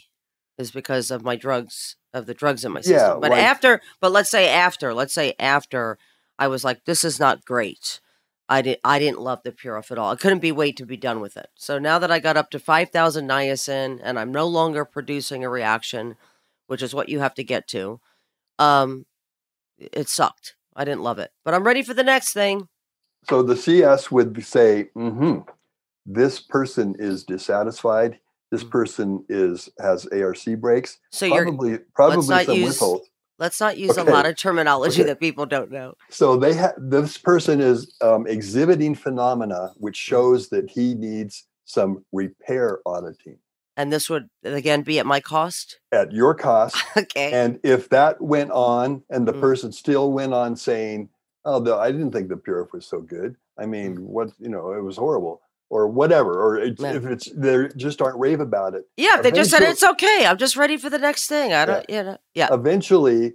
[0.58, 3.20] is because of my drugs of the drugs in my Yeah, system.
[3.20, 5.98] but like- after, but let's say after, let's say after,
[6.40, 8.00] I was like, this is not great.
[8.48, 8.80] I did.
[8.84, 10.12] I didn't love the Purif at all.
[10.12, 11.48] I couldn't be wait to be done with it.
[11.56, 15.44] So now that I got up to five thousand niacin and I'm no longer producing
[15.44, 16.16] a reaction,
[16.68, 18.00] which is what you have to get to,
[18.60, 19.06] um,
[19.80, 20.56] it sucked.
[20.76, 22.68] I didn't love it, but I'm ready for the next thing.
[23.30, 25.40] So the CS would say, hmm
[26.08, 28.20] this person is dissatisfied.
[28.52, 28.70] This Mhm.
[28.70, 31.00] person is has ARC breaks.
[31.10, 33.08] So you're Probably probably not some use- withhold.
[33.40, 34.10] Let's not use Okay.
[34.10, 35.08] a lot of terminology Okay.
[35.08, 35.96] that people don't know.
[36.10, 40.08] So they have this person is um, exhibiting phenomena which Mm.
[40.10, 43.38] shows that he needs some repair auditing
[43.78, 45.80] And this would again be at my cost.
[45.92, 46.78] at your cost.
[46.98, 47.32] okay.
[47.34, 49.42] And if that went on and the Mm.
[49.42, 51.10] person still went on saying,
[51.48, 53.36] Oh, the, I didn't think the Purif was so good.
[53.58, 56.32] I mean, what you know, it was horrible or whatever.
[56.42, 56.94] Or it's, Yeah.
[56.94, 58.86] if it's they just aren't rave about it.
[58.98, 60.26] Yeah, they just said it's okay.
[60.26, 61.54] I'm just ready for the next thing.
[61.54, 61.86] I don't.
[61.90, 62.02] Yeah.
[62.04, 62.48] know, yeah.
[62.52, 63.34] Eventually,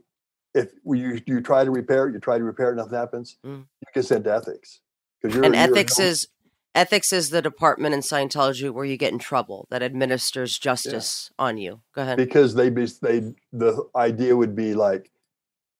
[0.55, 3.37] if you you try to repair it, you try to repair it, nothing happens.
[3.45, 3.59] Mm.
[3.81, 4.81] You get sent to ethics
[5.20, 6.28] because you're and you're ethics is
[6.74, 11.59] ethics is the department in Scientology where you get in trouble that administers justice on
[11.59, 11.81] you.
[11.95, 12.16] Go ahead.
[12.16, 15.11] because they be they the idea would be like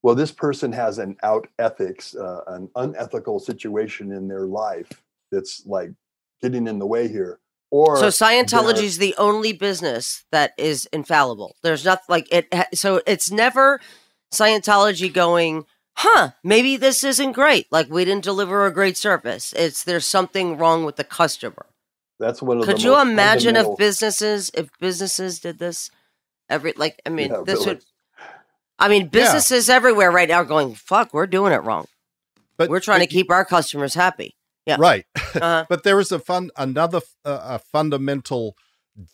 [0.03, 4.91] well this person has an out ethics uh, an unethical situation in their life
[5.31, 5.93] that's like
[6.43, 11.57] getting in the way here or So Scientology is the only business that is infallible.
[11.63, 12.53] There's not like it.
[12.75, 13.81] So it's never
[14.33, 16.31] Scientology going, huh?
[16.43, 17.67] Maybe this isn't great.
[17.71, 19.53] Like we didn't deliver a great service.
[19.57, 21.67] It's there's something wrong with the customer.
[22.19, 25.91] that's one of the Could you imagine if businesses if businesses did this?
[26.49, 27.75] Every like I mean Yeah, this really.
[27.75, 27.85] would.
[28.79, 31.15] I mean businesses everywhere right now are going fuck.
[31.15, 31.87] We're doing it wrong.
[32.57, 34.37] But We're trying to keep our customers happy.
[34.67, 34.77] Yeah.
[34.79, 35.07] right.
[35.35, 38.55] Uh, But there is a fun another uh, a fundamental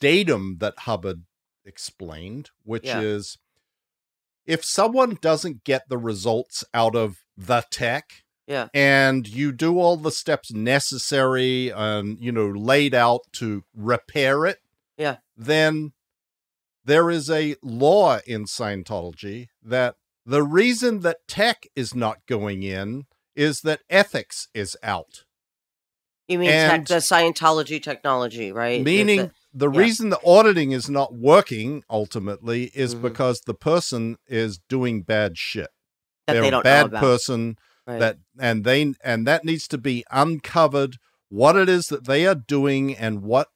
[0.01, 1.24] datum that Hubbard
[1.64, 3.01] explained, which Yeah.
[3.01, 3.38] is
[4.44, 8.05] if someone doesn't get the results out of the tech,
[8.47, 8.68] Yeah.
[8.74, 14.59] and you do all the steps necessary and you know laid out to repair it,
[14.97, 15.16] Yeah.
[15.36, 15.92] then
[16.84, 23.07] there is a law in Scientology that the reason that tech is not going in
[23.34, 25.24] is that ethics is out.
[26.29, 28.83] You mean tech, the Scientology technology, right?
[28.83, 29.79] Meaning it- the yeah.
[29.79, 33.03] reason the auditing is not working ultimately is Mhm.
[33.03, 35.70] because the person is doing bad shit.
[36.27, 37.57] that They're they a bad person
[37.87, 38.01] Right.
[38.01, 40.97] that and they and that needs to be uncovered
[41.29, 43.47] what it is that they are doing and what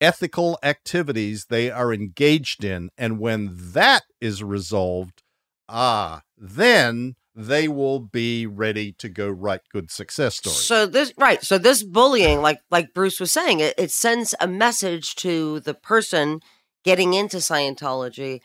[0.00, 5.22] unethical activities they are engaged in and when that is resolved
[5.68, 11.40] ah then they will be ready to go write good success stories So this right.
[11.42, 15.72] So this bullying, like like Bruce was saying, it, it sends a message to the
[15.72, 16.40] person
[16.84, 18.40] getting into Scientology.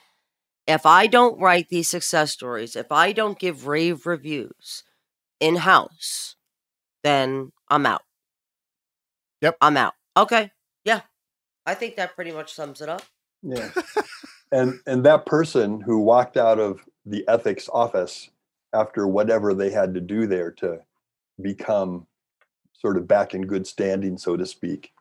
[0.67, 4.83] If I don't write these success stories, if I don't give rave reviews
[5.39, 6.35] in house,
[7.03, 8.03] then I'm out.
[9.41, 9.57] Yep.
[9.59, 9.93] I'm out.
[10.15, 10.51] Okay.
[10.85, 11.01] Yeah.
[11.65, 13.01] I think that pretty much sums it up.
[13.41, 13.71] yeah
[14.51, 18.29] and and that person who walked out of the ethics office
[18.73, 20.79] after whatever they had to do there to
[21.41, 22.07] become
[22.73, 24.91] sort of back in good standing so to speak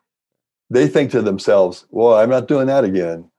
[0.69, 3.29] they think to themselves well i'm not doing that again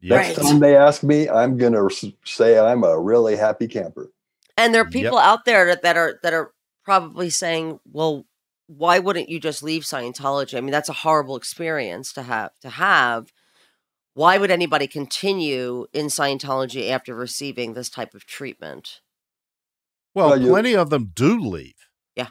[0.00, 0.26] Yes.
[0.26, 0.46] next Right.
[0.46, 1.88] time they ask me i'm going to
[2.24, 4.10] say i'm a really happy camper
[4.58, 4.92] And there are Yep.
[4.92, 6.52] people out there that, that are that are
[6.84, 8.26] probably saying, "Well,
[8.68, 10.56] why wouldn't you just leave Scientology?
[10.58, 13.32] I mean, that's a horrible experience to have to have.
[14.14, 19.01] Why would anybody continue in Scientology after receiving this type of treatment?"
[20.14, 21.74] Well, Well, plenty of them do leave.
[22.16, 22.28] Yeah.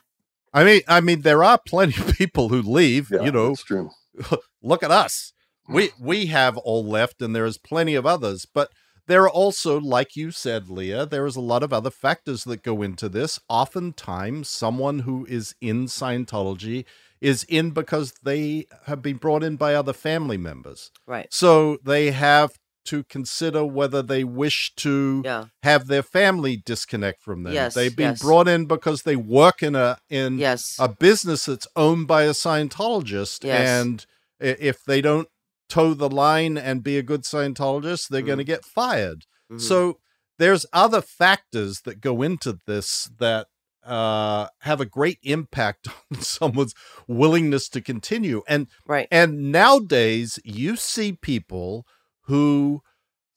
[0.54, 3.10] I mean, I mean, there are plenty of people who leave.
[3.12, 3.90] yeah you know, that's true
[4.62, 5.34] look at us.
[5.70, 5.74] Mm.
[5.74, 8.46] We we have all left, and there is plenty of others.
[8.46, 8.70] But
[9.08, 12.64] there are also, like you said, Leah, there is a lot of other factors that
[12.64, 13.40] go into this.
[13.50, 16.86] Oftentimes, someone who is in Scientology
[17.20, 20.92] is in because they have been brought in by other family members.
[21.06, 21.32] Right.
[21.32, 25.46] So they have to consider whether they wish to Yeah.
[25.64, 27.54] have their family disconnect from them.
[27.54, 28.22] Yes, They've been yes.
[28.22, 30.76] brought in because they work in a in Yes.
[30.80, 34.06] a business that's owned by a Scientologist, and
[34.40, 35.28] if they don't
[35.70, 39.26] toe the line and be a good Scientologist, they're going to get fired.
[39.52, 39.62] Mhm.
[39.62, 40.00] So
[40.40, 43.48] there's other factors that go into this that
[43.84, 46.76] uh, have a great impact on someone's
[47.08, 48.44] willingness to continue.
[48.48, 49.08] And right.
[49.10, 51.86] and nowadays, you see people
[52.24, 52.82] who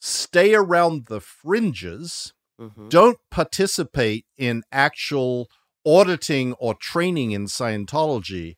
[0.01, 2.89] stay around the fringes, Mhm.
[2.91, 5.49] don't participate in actual
[5.85, 8.57] auditing or training in Scientology,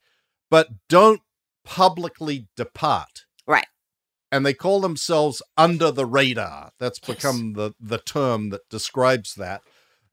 [0.51, 1.22] but don't
[1.64, 3.24] publicly depart.
[3.47, 3.66] Right.
[4.31, 6.72] And they call themselves under the radar.
[6.79, 7.16] That's Yes.
[7.16, 9.62] become the, the term that describes that.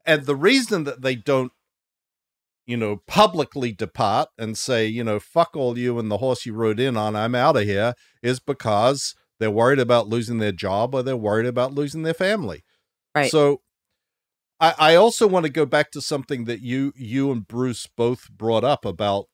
[0.06, 1.52] And the reason that they don't
[2.66, 6.54] you know, publicly depart and say, you know, fuck all you and the horse you
[6.54, 7.92] rode in on, I'm out of here,
[8.22, 9.14] is because
[9.44, 12.64] they're worried about losing their job or they're worried about losing their family.
[13.14, 13.30] Right.
[13.30, 13.60] So
[14.58, 18.30] I, I also want to go back to something that you you and Bruce both
[18.30, 19.26] brought up about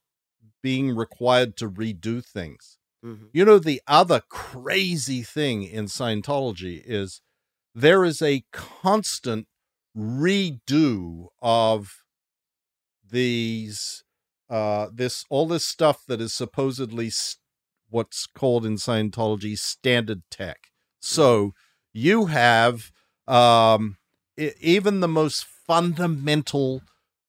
[0.64, 2.78] being required to redo things.
[3.04, 3.28] Mhm.
[3.32, 7.22] You know, the other crazy thing in Scientology is
[7.72, 9.46] there is a constant
[9.96, 12.02] redo of
[13.08, 14.02] these
[14.48, 17.36] uh this all this stuff that is supposedly s
[17.90, 20.68] what's called in Scientology standard tech.
[21.00, 21.52] So
[21.92, 22.90] you have
[23.26, 23.96] um
[24.36, 26.82] even the most fundamental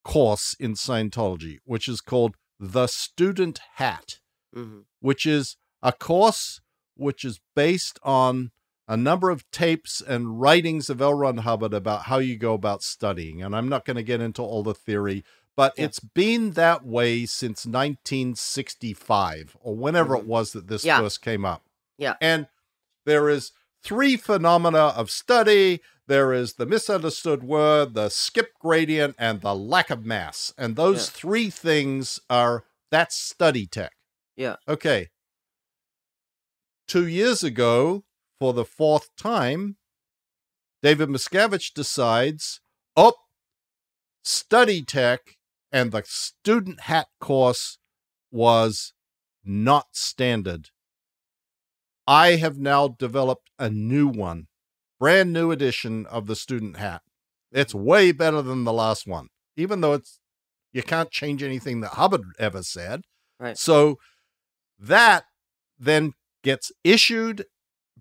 [0.03, 4.19] course in Scientology, which is called The Student Hat,
[4.55, 4.85] Mhm.
[4.99, 6.61] which is a course
[6.95, 8.51] which is based on
[8.87, 11.13] a number of tapes and writings of L.
[11.13, 13.41] Ron Hubbard about how you go about studying.
[13.41, 15.23] And I'm not going to get into all the theory,
[15.61, 15.85] but Yeah.
[15.85, 20.29] it's been that way since 1965 or whenever it mm-hmm.
[20.29, 20.99] was that this Yeah.
[20.99, 21.61] first came up.
[21.99, 22.15] Yeah.
[22.19, 22.47] And
[23.05, 23.51] there is
[23.83, 25.83] three phenomena of study.
[26.07, 30.51] There is the misunderstood word, the skip gradient, and the lack of mass.
[30.57, 31.11] And those Yeah.
[31.11, 33.93] three things are that's study tech.
[34.35, 34.55] Yeah.
[34.67, 35.11] Okay.
[36.87, 38.03] Two years ago,
[38.39, 39.77] for the fourth time,
[40.81, 42.61] David Miscavige decides,
[42.95, 43.13] oh,
[44.23, 45.37] study tech
[45.71, 47.77] and the student hat course
[48.31, 48.93] was
[49.43, 50.69] not standard.
[52.07, 54.47] I have now developed a new one,
[54.99, 57.01] brand new edition of the student hat.
[57.51, 60.19] It's way better than the last one, even though it's
[60.73, 63.01] you can't change anything that Hubbard ever said.
[63.39, 63.57] Right.
[63.57, 63.97] So
[64.79, 65.25] that
[65.77, 66.13] then
[66.43, 67.45] gets issued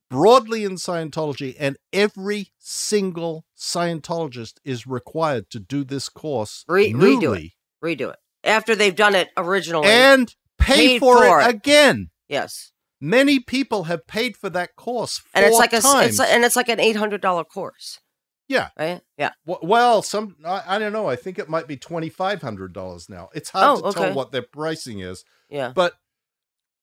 [0.09, 7.55] broadly in Scientology, and every single Scientologist is required to do this course Re- newly
[7.83, 9.89] Redo it after they've done it originally.
[9.89, 11.55] and pay for, for it, it.
[11.57, 12.11] again.
[12.28, 16.18] yes, Many people have paid for that course four and it's like a times.
[16.18, 17.99] it's and it's like an eight hundred dollar course.
[18.47, 18.68] Yeah.
[18.78, 19.01] Right.
[19.16, 19.31] Yeah.
[19.47, 21.07] Well, some I, I don't know.
[21.09, 23.28] I think it might be twenty five hundred dollars now.
[23.33, 25.24] It's hard Oh, to tell what their pricing is.
[25.49, 25.72] Yeah.
[25.74, 25.95] But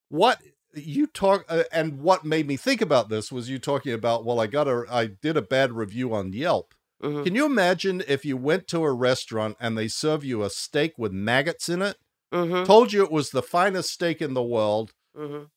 [0.10, 0.42] what
[0.74, 4.26] you talk uh, and what made me think about this was you talking about.
[4.26, 6.74] Well, I got a I did a bad review on Yelp.
[7.04, 7.24] Mhm.
[7.26, 10.94] Can you imagine if you went to a restaurant and they serve you a steak
[10.98, 11.98] with maggots in it,
[12.34, 12.66] Mhm.
[12.66, 15.50] told you it was the finest steak in the world, Mhm.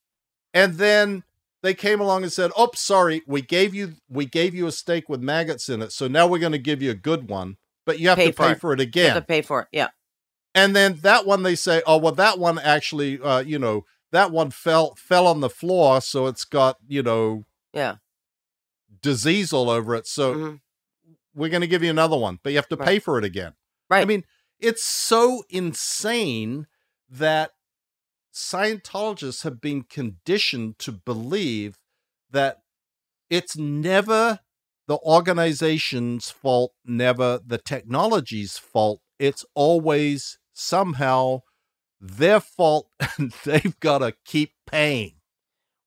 [0.55, 1.24] and then
[1.62, 5.09] they came along and said, "Oh, sorry, we gave you we gave you a steak
[5.09, 7.99] with maggots in it, so now we're going to give you a good one, but
[7.99, 8.61] you have Pay to for pay it.
[8.61, 9.68] for it You again." have to pay for it.
[9.72, 9.88] Yeah.
[10.55, 14.32] and then that one they say, "Oh, well, that one actually, uh, you know, that
[14.32, 17.97] one fell fell on the floor, so it's got you know Yeah.
[19.03, 20.61] disease all over it, so Mhm.
[21.35, 22.87] We're going to give you another one, but you have to Right.
[22.87, 23.55] pay for it again."
[23.89, 24.03] Right.
[24.03, 24.24] I mean,
[24.59, 26.66] it's so insane
[27.09, 27.53] that
[28.33, 31.78] Scientologists have been conditioned to believe
[32.31, 32.59] that
[33.28, 34.41] it's never
[34.87, 39.01] the organization's fault, never the technology's fault.
[39.18, 41.43] It's always somehow
[42.01, 45.19] their fault, and they've got to keep paying.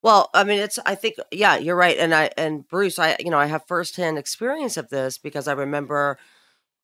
[0.03, 0.77] Well, I mean, it's.
[0.85, 4.17] I think, yeah, you're right, and I and Bruce, I, you know, I have firsthand
[4.17, 6.17] experience of this because I remember,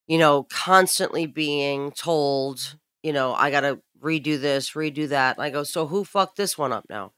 [0.07, 5.37] you know, constantly being told, you know, I got to redo this, redo that.
[5.37, 7.11] And I go, so who fucked this one up now?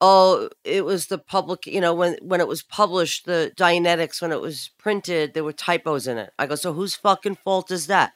[0.00, 1.66] Oh, it was the public.
[1.66, 5.52] You know, when when it was published, the Dianetics, when it was printed, there were
[5.52, 6.32] typos in it.
[6.38, 8.12] I go, so whose fucking fault is that?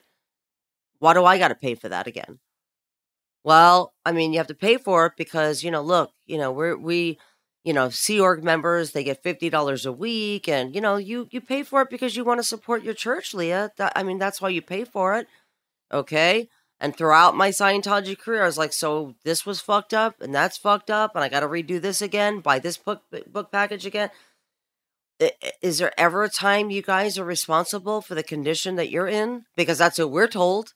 [1.00, 2.40] Why do I got to pay for that again?
[3.44, 6.52] Well, I mean, you have to pay for it because you know, look, you know,
[6.52, 7.18] we're we,
[7.64, 11.28] you know, Sea Org members they get fifty dollars a week, and you know, you
[11.30, 13.70] you pay for it because you want to support your church, Leah.
[13.78, 15.26] That, I mean, that's why you pay for it,
[15.92, 16.48] okay?
[16.80, 20.56] And throughout my Scientology career, I was like, so this was fucked up, and that's
[20.56, 24.10] fucked up, and I got to redo this again, buy this book book package again.
[25.62, 29.46] Is there ever a time you guys are responsible for the condition that you're in?
[29.56, 30.74] Because that's what we're told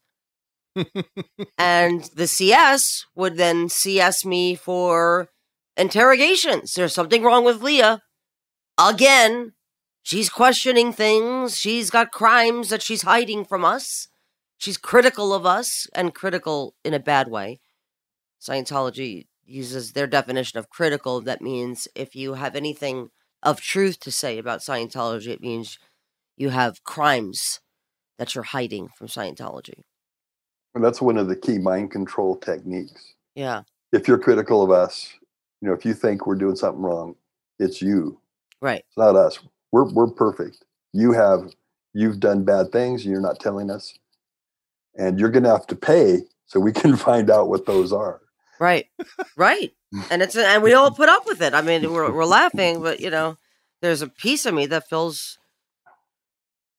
[1.59, 5.29] and the CS would then CS me for
[5.77, 6.75] interrogations.
[6.75, 8.03] There's something wrong with Leah.
[8.79, 9.53] Again,
[10.03, 11.59] she's questioning things.
[11.59, 14.09] She's got crimes that she's hiding from us.
[14.59, 17.61] She's critical of us and critical in a bad way.
[18.41, 21.21] Scientology uses their definition of critical.
[21.21, 23.11] That means if you have anything
[23.43, 25.79] of truth to say about Scientology, it means
[26.37, 27.61] you have crimes
[28.19, 29.83] that you're hiding from Scientology.
[30.75, 33.15] And that's one of the key mind control techniques.
[33.35, 33.63] Yeah.
[33.93, 35.15] If you're critical of us,
[35.61, 37.15] you know, if you think we're doing something wrong,
[37.59, 38.19] it's you.
[38.61, 38.85] Right.
[38.89, 39.39] It's not us.
[39.71, 40.65] We're we're perfect.
[40.93, 41.53] You have
[41.95, 43.95] you've done bad things and you're not telling us.
[44.97, 48.21] And you're gonna have to pay so we can find out what those are.
[48.59, 48.87] Right.
[49.37, 49.73] Right.
[50.11, 51.55] And it's and we all put up with it.
[51.55, 53.37] I mean, we're we're laughing, but you know,
[53.83, 55.39] there's a piece of me that feels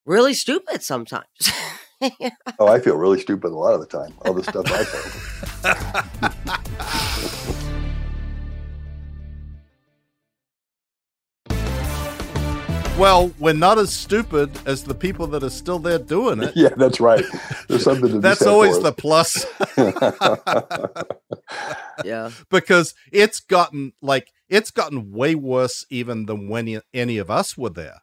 [0.06, 1.28] really stupid sometimes.
[2.60, 4.14] Oh, I feel really stupid a lot of the time.
[4.26, 6.34] All the stuff I say.
[12.97, 16.54] Well, we're not as stupid as the people that are still there doing it.
[16.56, 17.26] Yeah, that's right.
[17.68, 19.45] There's something to That's said always for the plus
[22.06, 22.30] yeah.
[22.51, 27.72] because it's gotten like it's gotten way worse even than when any of us were
[27.72, 28.03] there.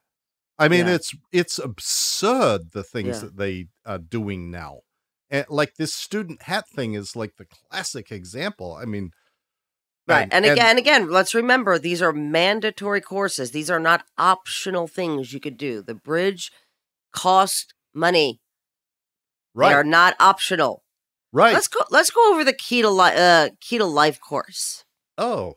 [0.60, 0.94] I mean, Yeah.
[0.94, 3.20] it's it's absurd the things Yeah.
[3.22, 4.80] that they are doing now.
[5.30, 8.74] And like this student hat thing is like the classic example.
[8.80, 9.10] I mean,
[10.06, 10.22] Right.
[10.22, 13.52] and- And, again, and again, let's remember these are mandatory courses.
[13.52, 15.82] These are not optional things you could do.
[15.82, 16.50] The bridge
[17.12, 18.40] cost money.
[19.54, 19.68] Right.
[19.70, 20.82] They are not optional.
[21.32, 21.54] right.
[21.54, 21.80] Let's go.
[21.90, 24.84] Let's go over the key to li- uh, key to life course.
[25.16, 25.54] oh,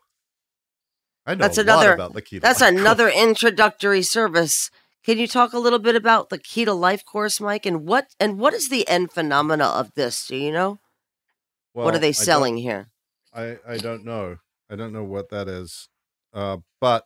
[1.25, 2.35] I know That's another- lot about the key.
[2.37, 2.73] to That's life.
[2.77, 4.69] another introductory service.
[5.03, 7.65] Can you talk a little bit about the key to life course, Mike?
[7.65, 10.27] And what and what is the end phenomena of this?
[10.27, 10.79] Do you know?
[11.73, 12.87] what are they I selling here?
[13.33, 14.37] I, I don't know.
[14.69, 15.89] I don't know what that is.
[16.31, 17.05] Uh, but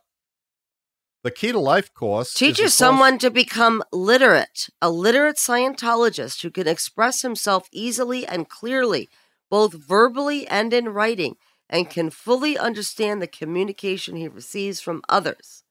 [1.24, 6.50] the key to life course Teaches course- someone to become literate, a literate Scientologist who
[6.50, 9.08] can express himself easily and clearly,
[9.50, 11.36] both verbally and in writing,
[11.68, 15.64] and can fully understand the communication he receives from others.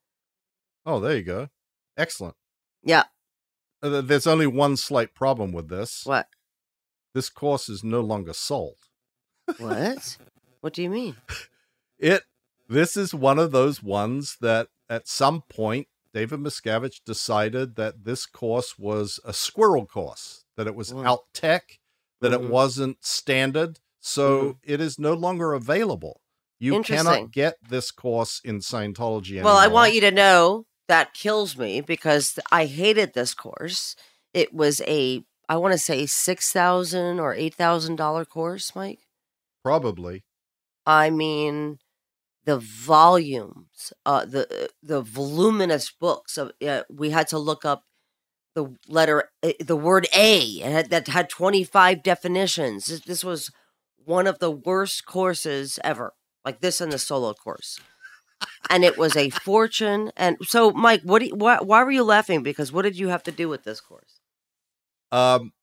[0.85, 1.49] Oh, there you go.
[1.97, 2.35] Excellent.
[2.83, 3.03] Yeah.
[3.81, 6.03] Uh, There's only one slight problem with this.
[6.05, 6.27] What?
[7.13, 8.77] This course is no longer sold.
[9.57, 10.17] What?
[10.61, 11.15] what do you mean?
[11.99, 12.23] It.
[12.69, 18.27] This is one of those ones that at some point David Miscavige decided that this
[18.27, 21.79] course was a squirrel course, that it was out tech,
[22.21, 22.43] that Mhm.
[22.43, 24.57] it wasn't standard, so Mhm.
[24.63, 26.21] it is no longer available.
[26.59, 29.53] You cannot get this course in Scientology anymore.
[29.53, 33.95] Well, I want you to know that kills me because I hated this course.
[34.33, 38.99] It was a, I want to say six thousand or eight thousand dollar course, Mike.
[39.63, 40.23] probably.
[40.85, 41.79] I mean,
[42.45, 46.51] the volumes, uh, the the voluminous books of.
[46.65, 47.83] Uh, we had to look up
[48.55, 52.85] the letter, uh, the word A, and had, that had twenty five definitions.
[52.85, 53.51] This, this was
[54.05, 56.13] one of the worst courses ever,
[56.45, 57.79] like this in the solo course.
[58.69, 60.11] And it was a fortune.
[60.17, 61.25] And so, Mike, what?
[61.25, 62.43] You, why, why were you laughing?
[62.43, 64.19] Because what did you have to do with this course?
[65.11, 65.53] Um,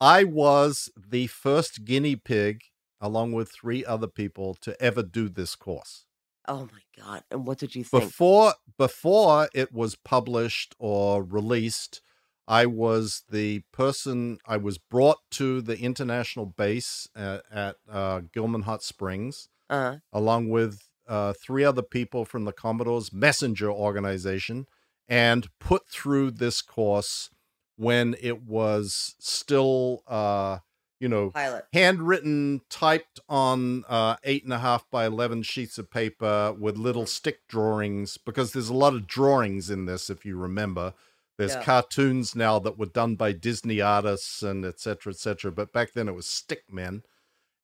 [0.00, 2.60] I was the first guinea pig,
[3.00, 6.04] along with three other people, to ever do this course.
[6.46, 7.22] Oh my god!
[7.30, 8.04] And what did you think?
[8.04, 12.02] Before before it was published or released,
[12.46, 14.38] I was the person.
[14.46, 20.50] I was brought to the international base at, at uh, Gilman Hot Springs, Uh, along
[20.50, 24.66] with uh, three other people from the Commodore's messenger organization,
[25.08, 27.30] and put through this course
[27.76, 30.58] when it was still, uh,
[31.00, 31.64] you know, pilot.
[31.72, 37.06] handwritten, typed on uh, eight and a half by 11 sheets of paper with little
[37.06, 40.94] stick drawings, because there's a lot of drawings in this, if you remember.
[41.38, 41.64] There's Yeah.
[41.64, 45.50] cartoons now that were done by Disney artists and et cetera, et cetera.
[45.50, 47.02] But back then it was stick men.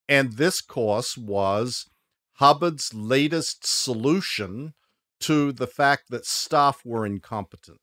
[0.09, 1.87] And this course was
[2.39, 4.75] Hubbard's latest solution
[5.21, 7.81] to the fact that staff were incompetent.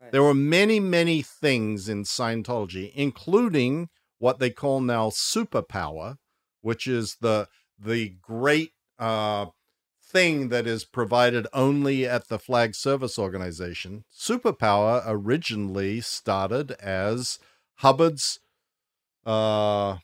[0.00, 0.10] Right.
[0.12, 6.16] There were many, many things in Scientology, including what they call now superpower,
[6.62, 7.48] which is the
[7.78, 9.46] the great uh,
[10.02, 14.04] thing that is provided only at the flag service organization.
[14.12, 17.38] Superpower originally started as
[17.76, 18.40] Hubbard's
[19.26, 19.98] uh,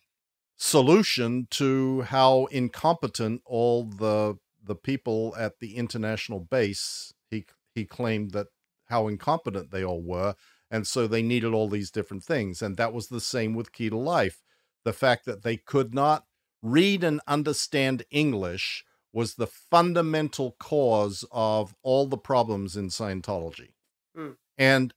[0.64, 7.44] solution to how incompetent all the the people at the international base he
[7.74, 8.46] he claimed that
[8.86, 10.34] how incompetent they all were
[10.70, 12.60] and so they needed all these different things.
[12.60, 14.42] And that was the same with key to life.
[14.84, 16.24] The fact that they could not
[16.62, 23.74] read and understand english was the fundamental cause of all the problems in scientology.
[24.16, 24.30] Hmm.
[24.56, 24.94] and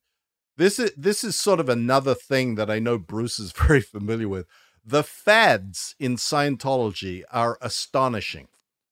[0.56, 4.30] this is this is sort of another thing that i know bruce is very familiar
[4.30, 4.46] with
[4.88, 8.48] the fads in scientology are astonishing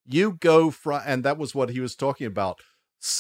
[0.06, 2.60] you go from and that was what he was talking about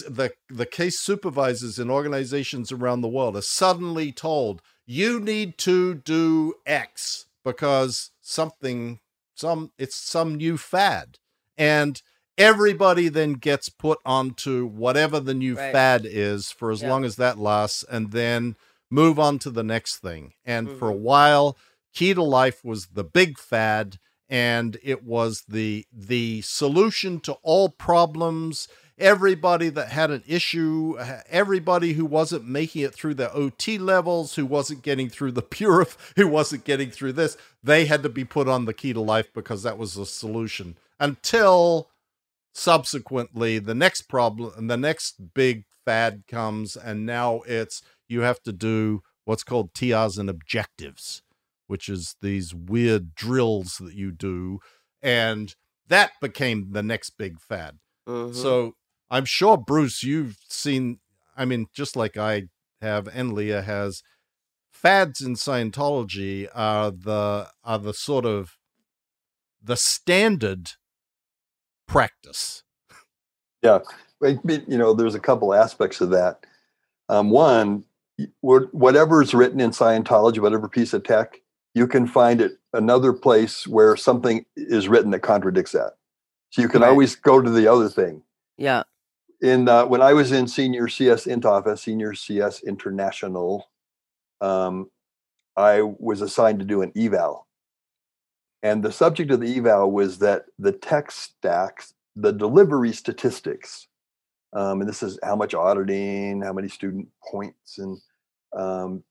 [0.08, 5.96] the the case supervisors in organizations around the world are suddenly told you need to
[5.96, 9.00] do x because something
[9.36, 11.18] some it's some new fad
[11.58, 12.02] and
[12.38, 15.72] everybody then gets put onto whatever the new Right.
[15.72, 16.90] fad is for as Yeah.
[16.90, 18.56] long as that lasts and then
[18.90, 21.00] move on to the next thing and for a Mhm.
[21.00, 21.58] while
[21.96, 23.98] key to life was the big fad
[24.30, 28.68] and it was the the solution to all problems.
[28.98, 34.36] Everybody that had an issue uh, everybody who wasn't making it through the ot levels
[34.36, 38.24] who wasn't getting through the purif who wasn't getting through this they had to be
[38.24, 40.78] put on the key to life because that was the solution.
[41.00, 41.90] Until
[42.54, 48.42] subsequently the next problem and the next big fad comes and now it's you have
[48.44, 51.22] to do what's called TRs and objectives
[51.68, 54.60] which is these weird drills that you do
[55.02, 55.56] and
[55.88, 58.36] that became the next big fad Mhm.
[58.36, 58.74] so
[59.10, 61.00] i'm sure bruce you've seen
[61.36, 62.44] i mean just like i
[62.82, 64.04] have and leah has
[64.72, 68.58] fads in Scientology are the are the sort of
[69.64, 70.72] the standard
[71.88, 72.64] practice.
[73.64, 73.80] Yeah,
[74.22, 76.46] you know, there's a couple aspects of that.
[77.10, 77.86] Um, one,
[78.42, 81.42] whatever is written in Scientology, whatever piece of tech,
[81.76, 85.98] you can find it another place where something is written that contradicts that.
[86.50, 86.88] So you can right.
[86.88, 88.24] always go to the other thing.
[88.58, 88.84] Yeah.
[89.42, 93.70] In uh, when I was in senior CS int office, senior CS international,
[94.40, 94.90] um,
[95.58, 97.46] I was assigned to do an eval,
[98.64, 103.88] and the subject of the eval was that the tech stats, the delivery statistics,
[104.54, 108.00] um, and this is how much auditing, how many student points, and
[108.56, 109.04] um,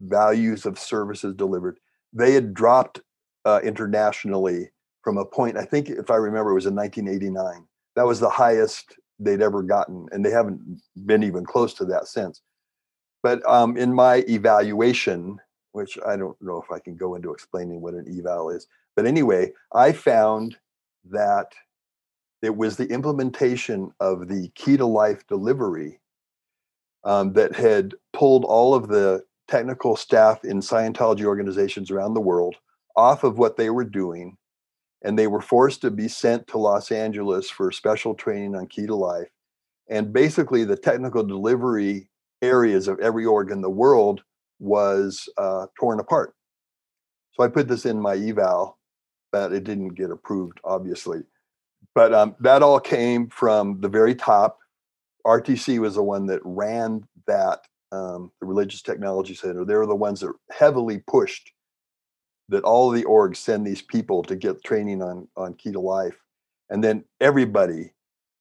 [0.00, 1.78] values of services delivered.
[2.12, 3.00] They had dropped
[3.44, 4.70] uh, internationally
[5.02, 7.66] from a point, I think, if I remember, it was in 1989.
[7.96, 12.06] That was the highest they'd ever gotten, and they haven't been even close to that
[12.06, 12.42] since.
[13.22, 15.38] But um, in my evaluation,
[15.72, 19.06] which I don't know if I can go into explaining what an eval is, but
[19.06, 20.56] anyway, I found
[21.10, 21.52] that
[22.42, 26.00] it was the implementation of the key to life delivery
[27.04, 32.56] um, that had pulled all of the technical staff in Scientology organizations around the world
[32.96, 34.36] off of what they were doing.
[35.02, 38.86] And they were forced to be sent to Los Angeles for special training on key
[38.86, 39.28] to life.
[39.88, 42.10] And basically, the technical delivery
[42.42, 44.22] areas of every org in the world
[44.58, 46.34] was uh, torn apart.
[47.32, 48.78] So I put this in my eval,
[49.32, 51.22] but it didn't get approved, obviously.
[51.94, 54.58] But um, that all came from the very top.
[55.26, 57.60] RTC was the one that ran that,
[57.92, 59.64] um, the Religious Technology Center.
[59.64, 61.52] They were the ones that heavily pushed
[62.48, 66.16] that all the orgs send these people to get training on on key to life,
[66.68, 67.92] and then everybody,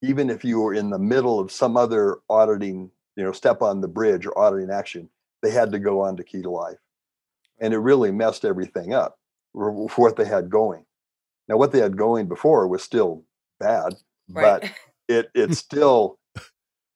[0.02, 3.82] even if you were in the middle of some other auditing, you know, step on
[3.82, 5.10] the bridge or auditing action,
[5.42, 6.80] they had to go on to key to life,
[7.60, 9.18] and it really messed everything up
[9.54, 10.86] for, for what they had going.
[11.48, 13.24] Now, what they had going before was still
[13.60, 13.96] bad,
[14.30, 14.62] right.
[14.62, 14.72] but
[15.08, 16.20] it it still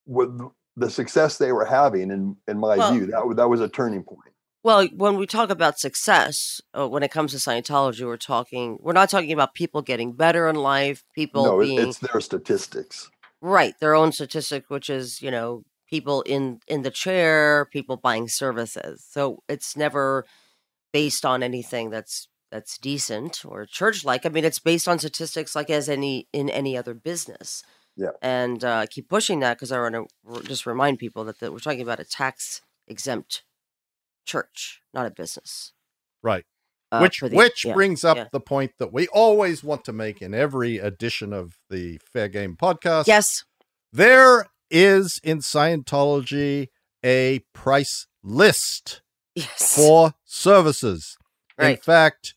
[0.06, 0.39] with
[0.76, 4.03] the success they were having in in my well, view that that was a turning
[4.03, 4.34] point.
[4.63, 8.93] Well, when we talk about success, uh, when it comes to Scientology, we're talking we're
[8.93, 13.09] not talking about people getting better in life, people no, being it's their statistics.
[13.41, 18.28] Right, their own statistic which is, you know, people in in the chair, people buying
[18.30, 19.05] services.
[19.09, 20.26] So it's never
[20.93, 24.26] based on anything that's that's decent or church like.
[24.26, 27.63] I mean, it's based on statistics like as any in any other business.
[27.96, 28.12] Yeah.
[28.22, 31.60] And uh, keep pushing that because I want to just remind people that, that we're
[31.60, 33.44] talking about a tax exempt
[34.26, 35.74] church, not a business.
[36.22, 36.46] Right.
[36.91, 38.28] Uh, which the, which yeah, brings up yeah.
[38.32, 42.56] the point that we always want to make in every edition of the Fair Game
[42.56, 43.08] podcast.
[43.08, 43.46] Yes.
[43.91, 46.70] There is in Scientology
[47.04, 49.02] a price list
[49.36, 49.76] yes.
[49.76, 51.18] for services.
[51.58, 51.72] Right.
[51.72, 52.36] In fact,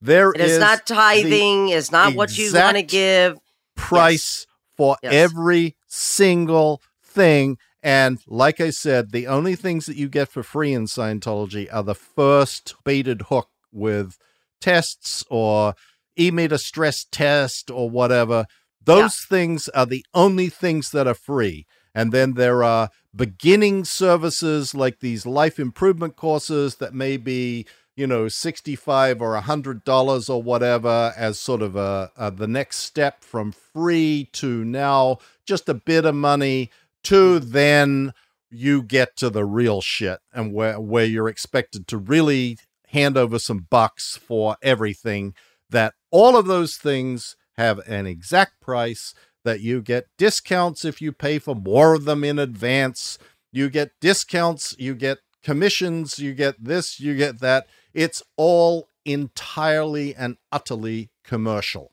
[0.00, 3.38] there it is, is not tithing, is not what you want to give.
[3.74, 4.53] Price yes.
[4.76, 5.12] For yes.
[5.12, 7.58] every single thing.
[7.82, 11.82] And like I said, the only things that you get for free in Scientology are
[11.82, 14.16] the first baited hook with
[14.60, 15.74] tests or
[16.18, 18.46] e-meter stress test or whatever.
[18.82, 19.36] Those yeah.
[19.36, 21.66] things are the only things that are free.
[21.94, 27.66] And then there are beginning services like these life improvement courses that may be
[27.96, 32.78] you know, 65 or a $100 or whatever as sort of a, a, the next
[32.78, 36.70] step from free to now just a bit of money
[37.04, 37.50] to hmm.
[37.50, 38.12] then
[38.50, 42.56] you get to the real shit and where where you're expected to really
[42.88, 45.34] hand over some bucks for everything
[45.70, 49.12] that all of those things have an exact price
[49.44, 53.18] that you get discounts if you pay for more of them in advance
[53.50, 60.14] you get discounts you get commissions you get this you get that it's all entirely
[60.14, 61.92] and utterly commercial.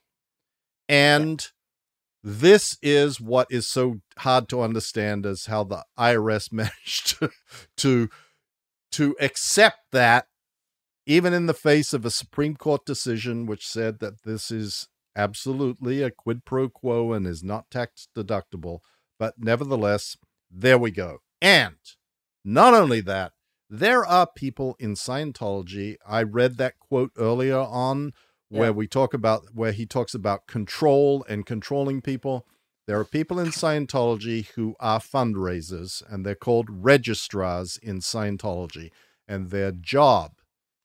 [0.90, 1.48] And
[2.24, 7.30] this is what is so hard to understand as how the IRS managed to,
[7.78, 8.10] to,
[8.92, 10.28] to accept that
[11.06, 16.02] even in the face of a Supreme Court decision which said that this is absolutely
[16.02, 18.80] a quid pro quo and is not tax deductible.
[19.20, 20.18] But nevertheless,
[20.50, 21.20] there we go.
[21.42, 21.76] And
[22.46, 23.34] not only that,
[23.74, 25.96] there are people in Scientology.
[26.06, 28.12] I read that quote earlier on
[28.50, 28.72] where yeah.
[28.72, 32.46] we talk about where he talks about control and controlling people.
[32.86, 38.90] There are people in Scientology who are fundraisers and they're called registrars in Scientology.
[39.26, 40.34] And their job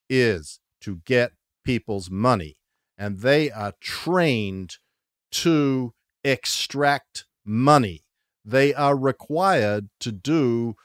[0.09, 1.33] is to get
[1.65, 2.55] people's money.
[2.97, 4.77] And they are trained
[5.33, 8.05] to extract money.
[8.45, 10.77] They are required to do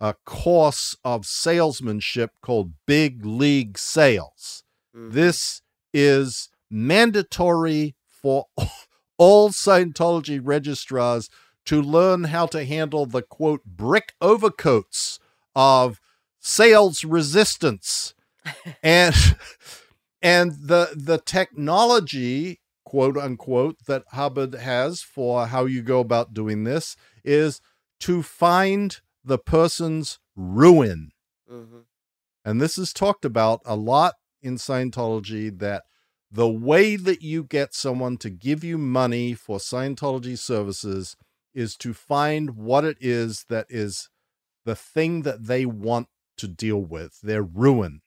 [0.00, 4.62] a course of salesmanship called Big League Sales.
[4.94, 5.12] Mhm.
[5.12, 8.46] This is mandatory for
[9.18, 11.30] all Scientology registrars
[11.64, 15.18] to learn how to handle the quote brick overcoats
[15.54, 16.00] of
[16.38, 18.14] sales resistance
[18.82, 19.14] and
[20.22, 26.64] and the the technology quote unquote that Hubbard has for how you go about doing
[26.64, 27.60] this is
[28.00, 31.10] to find the person's ruin
[31.50, 31.84] Mhm.
[32.44, 35.82] and this is talked about a lot in Scientology that
[36.30, 41.16] the way that you get someone to give you money for Scientology services
[41.54, 44.08] is to find what it is that is
[44.64, 48.02] the thing that they want to deal with, their ruin,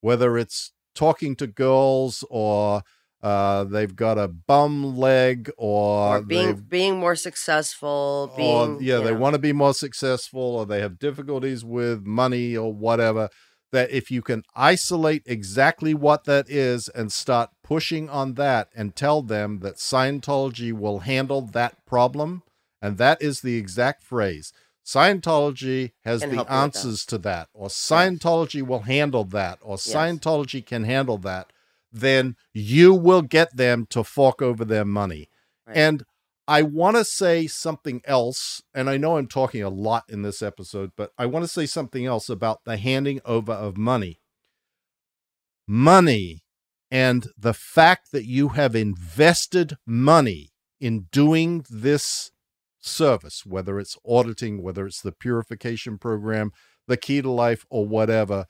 [0.00, 2.82] whether it's talking to girls or
[3.22, 9.12] uh, they've got a bum leg or, or being being more successful, or yeah, they
[9.12, 13.28] know, want to be more successful or they have difficulties with money or whatever.
[13.70, 18.94] That if you can isolate exactly what that is and start pushing on that and
[18.94, 22.42] tell them that Scientology will handle that problem,
[22.82, 24.52] and that is the exact phrase.
[24.84, 26.50] Scientology has the with that.
[26.50, 29.86] answers to that, or Scientology will handle that, or Yes.
[29.86, 31.50] Scientology can handle that,
[31.92, 35.28] then you will get them to fork over their money.
[35.66, 35.76] Right.
[35.76, 36.04] And
[36.48, 40.42] I want to say something else, and I know I'm talking a lot in this
[40.42, 44.20] episode, but I want to say something else about the handing over of money.
[45.68, 46.42] Money
[46.90, 52.32] and the fact that you have invested money in doing this
[52.80, 56.50] service, whether it's auditing, whether it's the purification program,
[56.88, 58.46] the key to life, or whatever,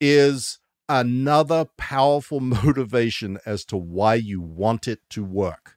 [0.00, 0.58] is
[0.90, 5.76] another powerful motivation as to why you want it to work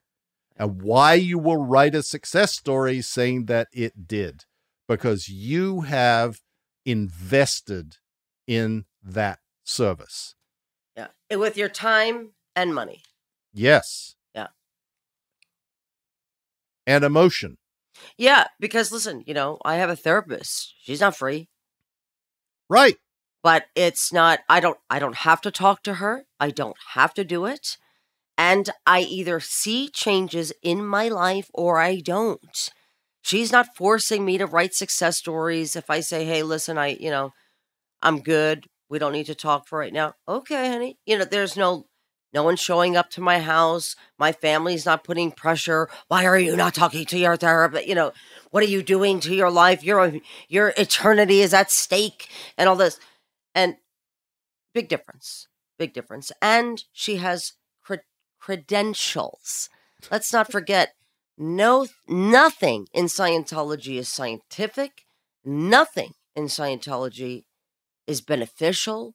[0.56, 4.44] and why you will write a success story saying that it did
[4.88, 6.40] because you have
[6.84, 7.96] invested
[8.46, 10.34] in that service.
[10.96, 13.02] yeah, with your time and money.
[13.52, 14.16] Yes.
[14.34, 14.48] Yeah.
[16.86, 17.56] And emotion.
[18.18, 20.74] Yeah, because listen, you know, I have a therapist.
[20.82, 21.48] She's not free,
[22.68, 22.96] Right.
[23.44, 26.24] But it's not I don't I don't have to talk to her.
[26.40, 27.76] I don't have to do it.
[28.38, 32.70] And I either see changes in my life or I don't.
[33.22, 37.10] She's not forcing me to write success stories if I say, "Hey, listen, I, you
[37.10, 37.32] know,
[38.02, 38.66] I'm good.
[38.90, 40.98] We don't need to talk for right now." Okay, honey.
[41.06, 41.86] You know, there's no
[42.32, 43.94] no one showing up to my house.
[44.18, 45.88] My family's not putting pressure.
[46.08, 47.86] Why are you not talking to your therapist?
[47.86, 48.12] You know,
[48.50, 49.84] what are you doing to your life?
[49.84, 50.14] Your
[50.48, 52.28] your eternity is at stake
[52.58, 52.98] and all this.
[53.54, 53.76] And
[54.72, 55.48] big difference.
[55.78, 56.32] Big difference.
[56.42, 57.52] And she has
[57.82, 58.06] cre-
[58.40, 59.68] credentials.
[60.10, 60.94] Let's not forget
[61.36, 65.06] no nothing in Scientology is scientific.
[65.44, 67.44] Nothing in Scientology
[68.06, 69.14] is beneficial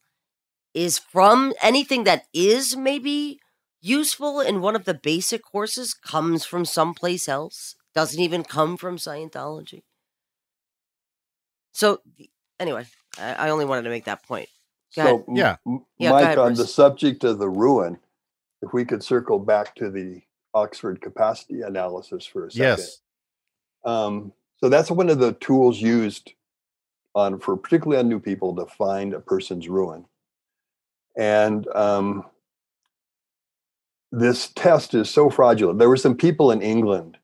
[0.74, 3.40] is from anything that is maybe
[3.82, 8.98] useful in one of the basic courses comes from someplace else doesn't even come from
[8.98, 9.82] scientology
[11.72, 12.02] so
[12.60, 12.86] anyway
[13.20, 14.50] i, I only wanted to make that point
[14.96, 15.04] Go.
[15.04, 15.58] So, m- Yeah.
[15.68, 18.00] m- Yeah, Mike, ahead, on the subject of the ruin,
[18.62, 20.22] if we could circle back to the
[20.54, 22.66] Oxford capacity analysis for a second.
[22.66, 23.02] Yes.
[23.86, 26.34] Um, so that's one of the tools used
[27.16, 30.06] on for particularly on new people to find a person's ruin.
[31.18, 32.26] And um,
[34.12, 35.80] this test is so fraudulent.
[35.80, 37.18] There were some people in England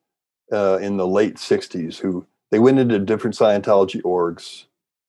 [0.52, 4.66] uh, in the late '60s who they went into different Scientology orgs.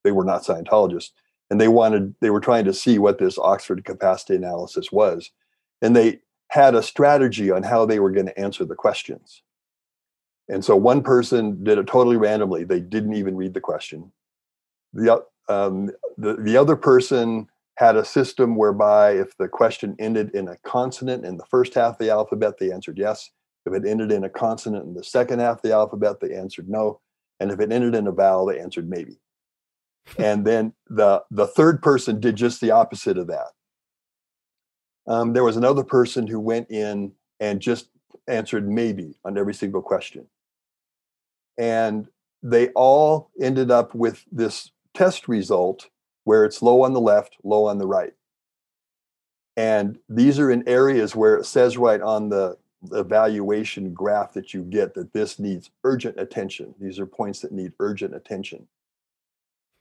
[0.07, 1.11] They were not Scientologists,
[1.51, 5.33] and they wanted they were trying to see what this Oxford capacity analysis was,
[5.83, 9.43] and they had a strategy on how they were going to answer the questions.
[10.49, 12.63] And so one person did it totally randomly.
[12.63, 14.13] They didn't even read the question.
[14.93, 17.49] The, um, the, the other person
[17.79, 21.95] had a system whereby if the question ended in a consonant in the first half
[21.95, 23.31] of the alphabet, they answered yes.
[23.67, 26.69] If it ended in a consonant in the second half of the alphabet, they answered
[26.69, 27.01] no.
[27.41, 29.19] And if it ended in a vowel, they answered maybe.
[30.19, 33.49] And then the, the third person did just the opposite of that.
[35.07, 37.89] Um, there was another person who went in and just
[38.27, 40.27] answered maybe on every single question.
[41.59, 42.09] And
[42.43, 45.89] they all ended up with this test result
[46.25, 48.15] where it's low on the left, low on the right.
[49.57, 52.59] And these are in areas where it says right on the
[52.93, 56.75] evaluation graph that you get that this needs urgent attention.
[56.81, 58.69] These are points that need urgent attention.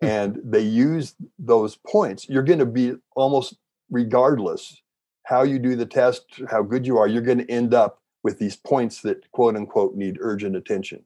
[0.05, 2.29] And they use those points.
[2.29, 3.55] You're going to be almost
[3.89, 4.81] regardless
[5.23, 8.39] how you do the test, how good you are, you're going to end up with
[8.39, 11.03] these points that quote unquote need urgent attention.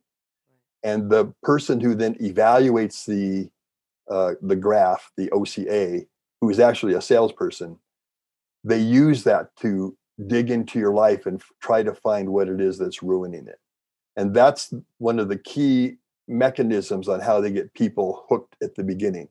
[0.83, 3.49] And the person who then evaluates the
[4.09, 6.01] uh, the graph, the OCA,
[6.41, 7.77] who is actually a salesperson,
[8.63, 9.95] they use that to
[10.25, 13.59] dig into your life and f- try to find what it is that's ruining it.
[14.15, 15.97] And that's one of the key
[16.29, 19.29] mechanisms on how they get people hooked at the beginning.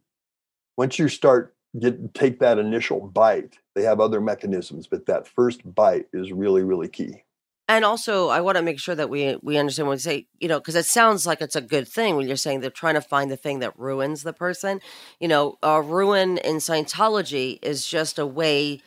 [0.76, 5.74] Once you start get take that initial bite, they have other mechanisms, but that first
[5.74, 7.22] bite is really really key.
[7.70, 10.49] And also, I want to make sure that we we understand when we say, you
[10.49, 13.03] know, because it sounds like it's a good thing when you're saying they're trying to
[13.03, 14.80] find the thing that ruins the person.
[15.20, 18.80] You know, a ruin in Scientology is just a way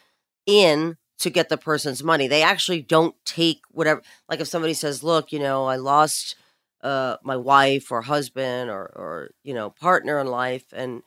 [0.48, 2.28] in to get the person's money.
[2.28, 4.02] They actually don't take whatever.
[4.28, 6.36] Like if somebody says, "Look, you know, I lost
[6.84, 11.04] uh, my wife or husband or or you know partner in life, and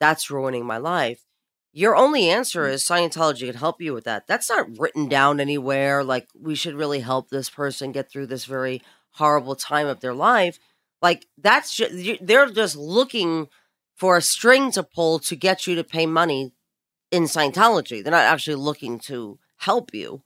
[0.00, 1.24] that's ruining my life."
[1.76, 4.28] Your only answer is Scientology can help you with that.
[4.28, 6.04] That's not written down anywhere.
[6.04, 8.80] Like we should really help this person get through this very
[9.14, 10.60] horrible time of their life.
[11.02, 13.48] Like that's just, they're just looking
[13.96, 16.52] for a string to pull to get you to pay money
[17.10, 18.02] in Scientology.
[18.02, 20.22] They're not actually looking to help you.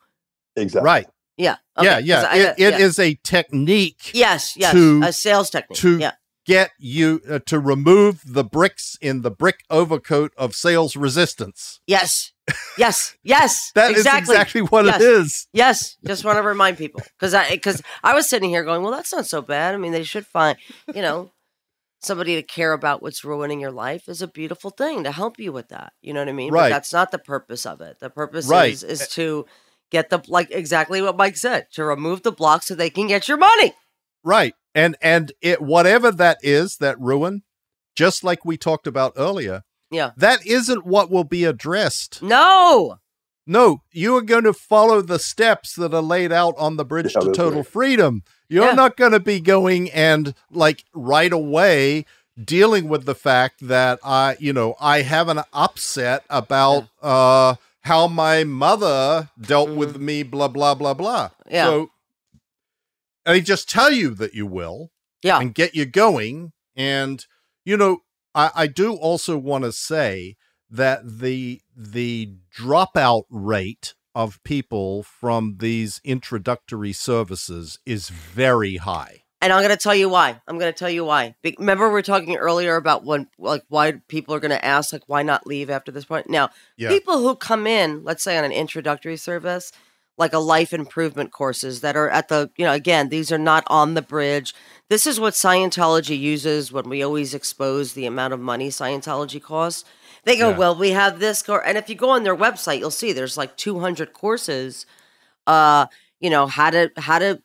[0.55, 0.87] Exactly.
[0.87, 1.07] Right.
[1.39, 1.57] Yeah.
[1.81, 2.29] yeah, okay, 'cause yeah.
[2.31, 2.79] I- It, it yeah.
[2.87, 4.73] is a technique Yes, yes.
[4.73, 5.79] to- a sales technique.
[5.79, 6.13] to yeah.
[6.45, 11.81] get you uh, to remove the bricks in the brick overcoat of sales resistance.
[11.87, 12.33] Yes.
[12.77, 13.17] Yes.
[13.23, 13.71] Yes.
[13.75, 14.35] That is exactly.
[14.35, 15.01] exactly what Yes.
[15.01, 15.47] it is.
[15.53, 18.93] Yes, just want to remind people because I because I was sitting here going, well,
[18.93, 19.75] that's not so bad.
[19.75, 20.57] I mean, they should find,
[20.95, 21.31] you know,
[22.01, 25.53] somebody to care about what's ruining your life is a beautiful thing to help you
[25.53, 25.93] with that.
[26.01, 26.53] You know what I mean?
[26.53, 26.71] Right.
[26.71, 27.99] But that's not the purpose of it.
[28.01, 28.73] The purpose Right.
[28.73, 29.45] is is to
[29.91, 33.29] get the like exactly what Mike said to remove the block so they can get
[33.29, 33.75] your money.
[34.25, 34.55] Right.
[34.75, 37.43] And and it whatever that is, that ruin,
[37.97, 40.11] just like we talked about earlier, Yeah.
[40.17, 42.23] that isn't what will be addressed.
[42.23, 42.99] No.
[43.47, 47.15] No, you are going to follow the steps that are laid out on the bridge
[47.15, 47.67] Yeah, to total right.
[47.67, 48.23] freedom.
[48.51, 48.73] You're Yeah.
[48.75, 52.05] not going to be going and like right away
[52.43, 57.55] dealing with the fact that I, you know, I have an upset about uh
[57.89, 60.01] how my mother dealt with mm.
[60.01, 61.31] me blah blah blah blah.
[61.51, 61.65] Yeah.
[61.65, 61.91] So
[63.25, 64.91] they just tell you that you will
[65.23, 65.41] Yeah.
[65.41, 66.53] and get you going.
[66.77, 67.25] And
[67.65, 67.99] you know,
[68.35, 70.37] I, I do also want to say
[70.71, 79.23] that the the dropout rate of people from these introductory services is very high.
[79.41, 80.41] And I'm going to tell you why.
[80.49, 81.37] I'm going to tell you why.
[81.43, 84.93] Be- Remember, we are talking earlier about when, like, why people are going to ask,
[84.93, 86.29] like, why not leave after this point?
[86.29, 86.89] Now, Yeah.
[86.89, 89.71] people who come in, let's say on an introductory service,
[90.17, 93.63] like a life improvement courses that are at the, you know, again, these are not
[93.69, 94.53] on the bridge.
[94.89, 99.85] This is what Scientology uses when we always expose the amount of money Scientology costs.
[100.25, 100.57] They go, Yeah.
[100.59, 101.63] well, we have this course.
[101.65, 104.85] And if you go on their website, you'll see there's like 200 courses,
[105.47, 105.87] uh,
[106.19, 107.41] you know, how to, how to,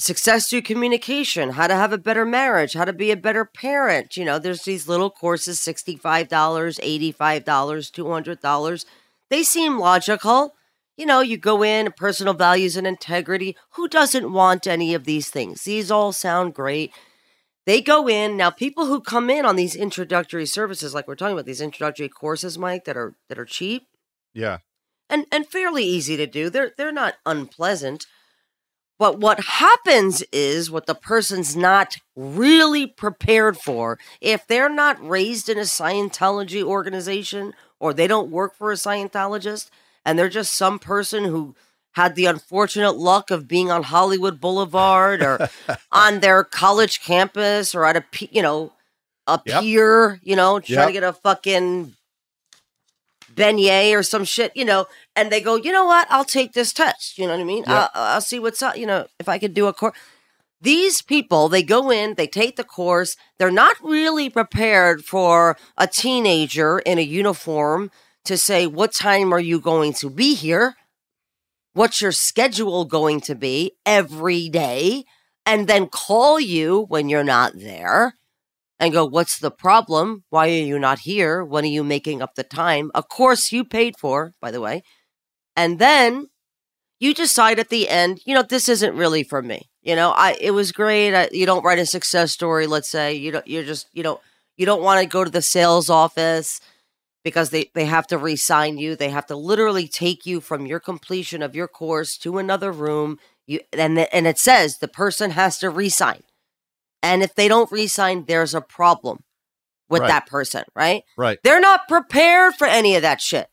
[0.00, 4.16] success through communication, how to have a better marriage, how to be a better parent.
[4.16, 8.84] You know, there's these little courses $65, $85, $200.
[9.28, 10.54] They seem logical.
[10.96, 13.56] You know, you go in, personal values and integrity.
[13.72, 15.62] Who doesn't want any of these things?
[15.62, 16.92] These all sound great.
[17.66, 18.50] They go in now.
[18.50, 22.58] People who come in on these introductory services, like we're talking about these introductory courses,
[22.58, 23.86] Mike, that are that are cheap
[24.34, 24.58] Yeah.
[25.08, 26.50] and and fairly easy to do.
[26.50, 28.06] They're they're not unpleasant.
[29.00, 33.98] But what happens is what the person's not really prepared for.
[34.20, 39.70] If they're not raised in a Scientology organization or they don't work for a Scientologist
[40.04, 41.56] and they're just some person who
[41.94, 45.48] had the unfortunate luck of being on Hollywood Boulevard or
[45.92, 48.72] on their college campus or at a you know
[49.26, 49.62] a Yep.
[49.62, 50.88] pier, you know, trying Yep.
[50.88, 51.94] to get a fucking
[53.34, 56.06] beignet or some shit, you know, and they go, you know what?
[56.10, 57.18] I'll take this test.
[57.18, 57.64] You know what I mean?
[57.66, 57.68] Yep.
[57.68, 58.76] I'll, I'll see what's up.
[58.76, 59.96] You know, if I could do a course.
[60.62, 63.16] These people, they go in, they take the course.
[63.38, 67.90] They're not really prepared for a teenager in a uniform
[68.26, 70.76] to say, what time are you going to be here?
[71.72, 75.04] What's your schedule going to be every day?
[75.46, 78.14] And then call you when you're not there
[78.80, 80.24] and go, What's the problem?
[80.30, 81.44] Why are you not here?
[81.44, 82.90] When are you making up the time?
[82.94, 84.82] A course you paid for, by the way.
[85.54, 86.28] And then
[86.98, 89.68] you decide at the end, you know, this isn't really for me.
[89.82, 91.14] You know, I it was great.
[91.14, 93.14] I, you don't write a success story, let's say.
[93.14, 94.20] You don't you're just you don't
[94.56, 96.60] you don't want to go to the sales office
[97.22, 98.96] because they, they have to re-sign you.
[98.96, 103.18] They have to literally take you from your completion of your course to another room.
[103.46, 106.22] You and the, and it says the person has to re-sign.
[107.02, 109.24] And if they don't re-sign, there's a problem
[109.88, 110.08] with Right.
[110.08, 111.02] that person, right?
[111.16, 111.38] Right.
[111.42, 113.48] They're not prepared for any of that shit.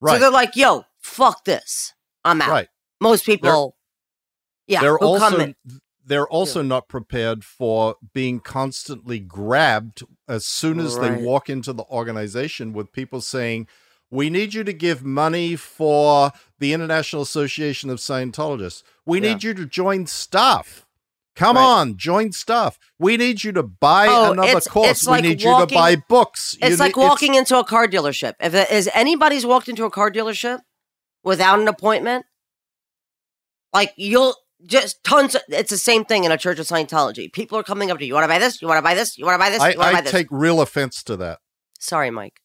[0.00, 0.14] Right.
[0.14, 1.92] So they're like, "Yo, fuck this.
[2.24, 2.68] I'm out." right.
[3.00, 3.76] Most people,
[4.66, 5.54] yeah, they're who come also in.
[6.04, 11.16] they're also not prepared for being constantly grabbed as soon as Right.
[11.18, 13.66] they walk into the organization with people saying,
[14.12, 18.82] We need you to give money for the International Association of Scientologists.
[19.06, 19.34] We Yeah.
[19.34, 20.84] need you to join staff.
[21.40, 21.62] Come Right.
[21.64, 22.78] on, join stuff.
[22.98, 24.90] We need you to buy Oh, another it's- course.
[24.90, 26.54] it's we like need you to buy books.
[26.60, 28.34] You It's like need- walking into a car dealership.
[28.38, 30.60] If is anybody's walked into a car dealership
[31.24, 32.26] without an appointment,
[33.72, 34.36] like you'll
[34.66, 35.34] just tons.
[35.34, 37.32] Of, it's the same thing in a Church of Scientology.
[37.32, 38.08] People are coming up to you.
[38.08, 38.60] You want to buy this?
[38.60, 39.16] You want to buy this?
[39.16, 39.60] You want to buy this?
[39.62, 40.12] I, You want buy I this?
[40.12, 41.38] take real offense to that.
[41.78, 42.40] Sorry, Mike.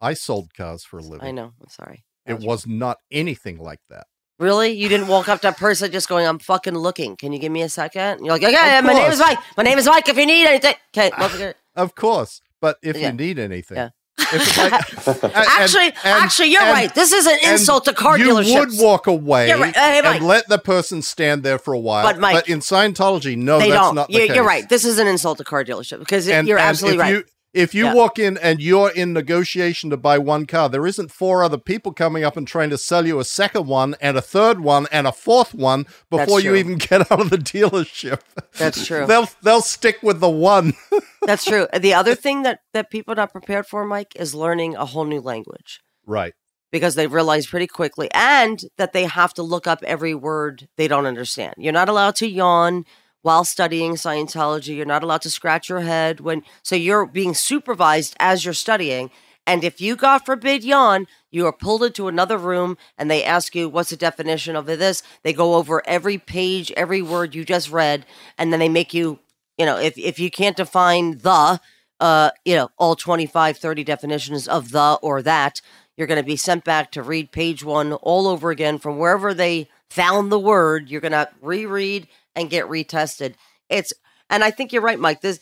[0.00, 1.28] I sold cars for a living.
[1.28, 1.52] I know.
[1.60, 2.06] I'm sorry.
[2.24, 4.06] It was not anything like that.
[4.38, 4.72] Really?
[4.72, 7.16] You didn't walk up to a person just going, "I'm fucking looking.
[7.16, 8.02] Can you give me a second?
[8.18, 9.18] And you're like, "Okay, yeah, my name is.
[9.20, 9.38] Mike.
[9.56, 10.08] My name is Mike.
[10.08, 12.40] If you need anything, okay." Ah, motherfucker." Of course.
[12.60, 13.08] But if Yeah.
[13.08, 13.88] you need anything, Yeah.
[14.32, 16.94] like- and- actually, and- actually, you're and- right.
[16.94, 18.58] This is an insult to car you dealerships.
[18.58, 19.76] would walk away right.
[19.76, 22.04] Hey, and let the person stand there for a while.
[22.04, 24.10] But, Mike, but in Scientology, no, they that's don't.
[24.10, 24.34] You're, case.
[24.34, 24.68] you're right.
[24.68, 27.10] This is an insult to car dealership because you're absolutely right.
[27.12, 27.24] You,
[27.54, 27.94] if you Yeah.
[27.94, 31.92] walk in and you're in negotiation to buy one car, there isn't four other people
[31.92, 35.06] coming up and trying to sell you a second one and a third one and
[35.06, 38.20] a fourth one before you even get out of the dealership.
[38.58, 39.06] That's true.
[39.08, 40.74] they'll they'll stick with the one.
[41.22, 41.68] That's true.
[41.78, 45.04] The other thing that that people are not prepared for, Mike, is learning a whole
[45.04, 46.34] new language right.
[46.72, 50.88] because they realize pretty quickly, and that they have to look up every word they
[50.88, 51.54] don't understand.
[51.58, 52.84] You're not allowed to yawn
[53.24, 54.76] while studying Scientology.
[54.76, 56.42] You're not allowed to scratch your head when.
[56.62, 59.10] So you're being supervised as you're studying.
[59.46, 63.54] And if you, God forbid, yawn, you are pulled into another room and they ask
[63.54, 65.02] you, What's the definition of this?
[65.22, 68.04] They go over every page, every word you just read,
[68.36, 69.20] and then they make you,
[69.56, 71.60] you know, if, if you can't define the,
[72.00, 75.62] uh, you know, all 25, 30 definitions of the or that,
[75.96, 79.32] you're going to be sent back to read page one all over again from wherever
[79.32, 80.90] they found the word.
[80.90, 82.06] You're going to reread
[82.36, 83.34] and get retested.
[83.68, 83.92] It's,
[84.30, 85.20] and I think you're right, Mike.
[85.20, 85.40] This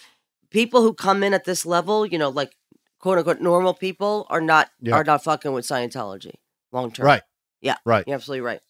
[0.50, 2.54] people who come in at this level, you know, like
[3.00, 4.94] quote unquote normal people, are not Yeah.
[4.94, 6.34] are not fucking with Scientology
[6.72, 7.06] long term.
[7.06, 7.22] Right.
[7.60, 7.76] Yeah.
[7.84, 8.04] Right.
[8.06, 8.60] You're absolutely right.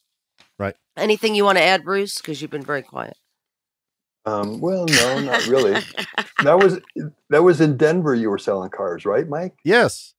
[0.58, 0.74] Right.
[0.96, 2.18] Anything you want to add, Bruce?
[2.18, 3.16] Because you've been very quiet.
[4.24, 5.72] Um, well, no, not really.
[6.44, 6.78] that was
[7.30, 8.14] that was in Denver.
[8.14, 9.54] You were selling cars, right, Mike?
[9.64, 10.14] Yes.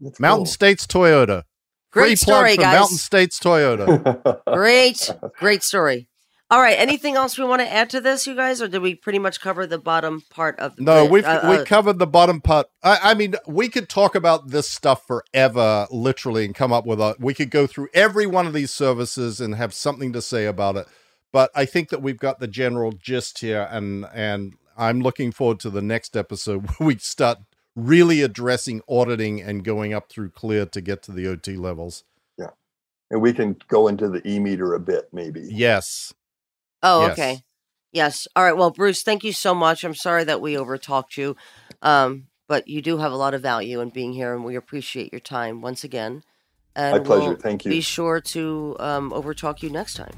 [0.00, 0.52] That's Mountain cool.
[0.52, 1.44] States Toyota.
[1.92, 2.74] Free Great plug story, for guys.
[2.74, 4.40] Mountain States Toyota.
[4.52, 6.08] Great, great story.
[6.54, 6.78] All right.
[6.78, 9.40] Anything else we want to add to this, you guys, or did we pretty much
[9.40, 10.84] cover the bottom part of the?
[10.84, 12.68] No, we've uh, we uh, covered the bottom part.
[12.80, 17.00] I, I mean, we could talk about this stuff forever, literally, and come up with
[17.00, 17.16] a.
[17.18, 20.76] We could go through every one of these services and have something to say about
[20.76, 20.86] it.
[21.32, 25.58] But I think that we've got the general gist here, and and I'm looking forward
[25.60, 27.38] to the next episode where we start
[27.74, 32.04] really addressing auditing and going up through clear to get to the OT levels.
[32.38, 32.50] Yeah,
[33.10, 35.48] and we can go into the e meter a bit, maybe.
[35.50, 36.14] Yes.
[36.84, 37.12] Oh, Yes.
[37.12, 37.38] okay.
[37.92, 38.28] Yes.
[38.36, 38.56] All right.
[38.56, 39.82] Well, Bruce, thank you so much.
[39.84, 41.34] I'm sorry that we overtalked you,
[41.82, 45.12] um, but you do have a lot of value in being here, and we appreciate
[45.12, 46.22] your time once again.
[46.76, 47.28] And My pleasure.
[47.30, 50.12] we'll Thank Be sure to um, overtalk you next time.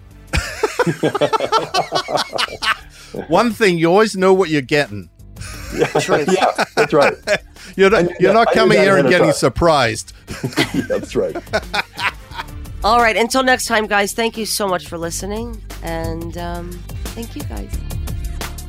[3.28, 5.08] One thing you always know what you're getting.
[6.00, 6.28] Truth.
[6.34, 7.14] yeah, that's right.
[7.76, 9.34] You're not, you're that- not coming here and getting time.
[9.34, 10.12] surprised.
[10.88, 11.36] that's right.
[12.84, 13.16] All right.
[13.16, 14.12] Until next time, guys.
[14.12, 16.70] Thank you so much for listening, and um,
[17.14, 17.74] thank you, guys.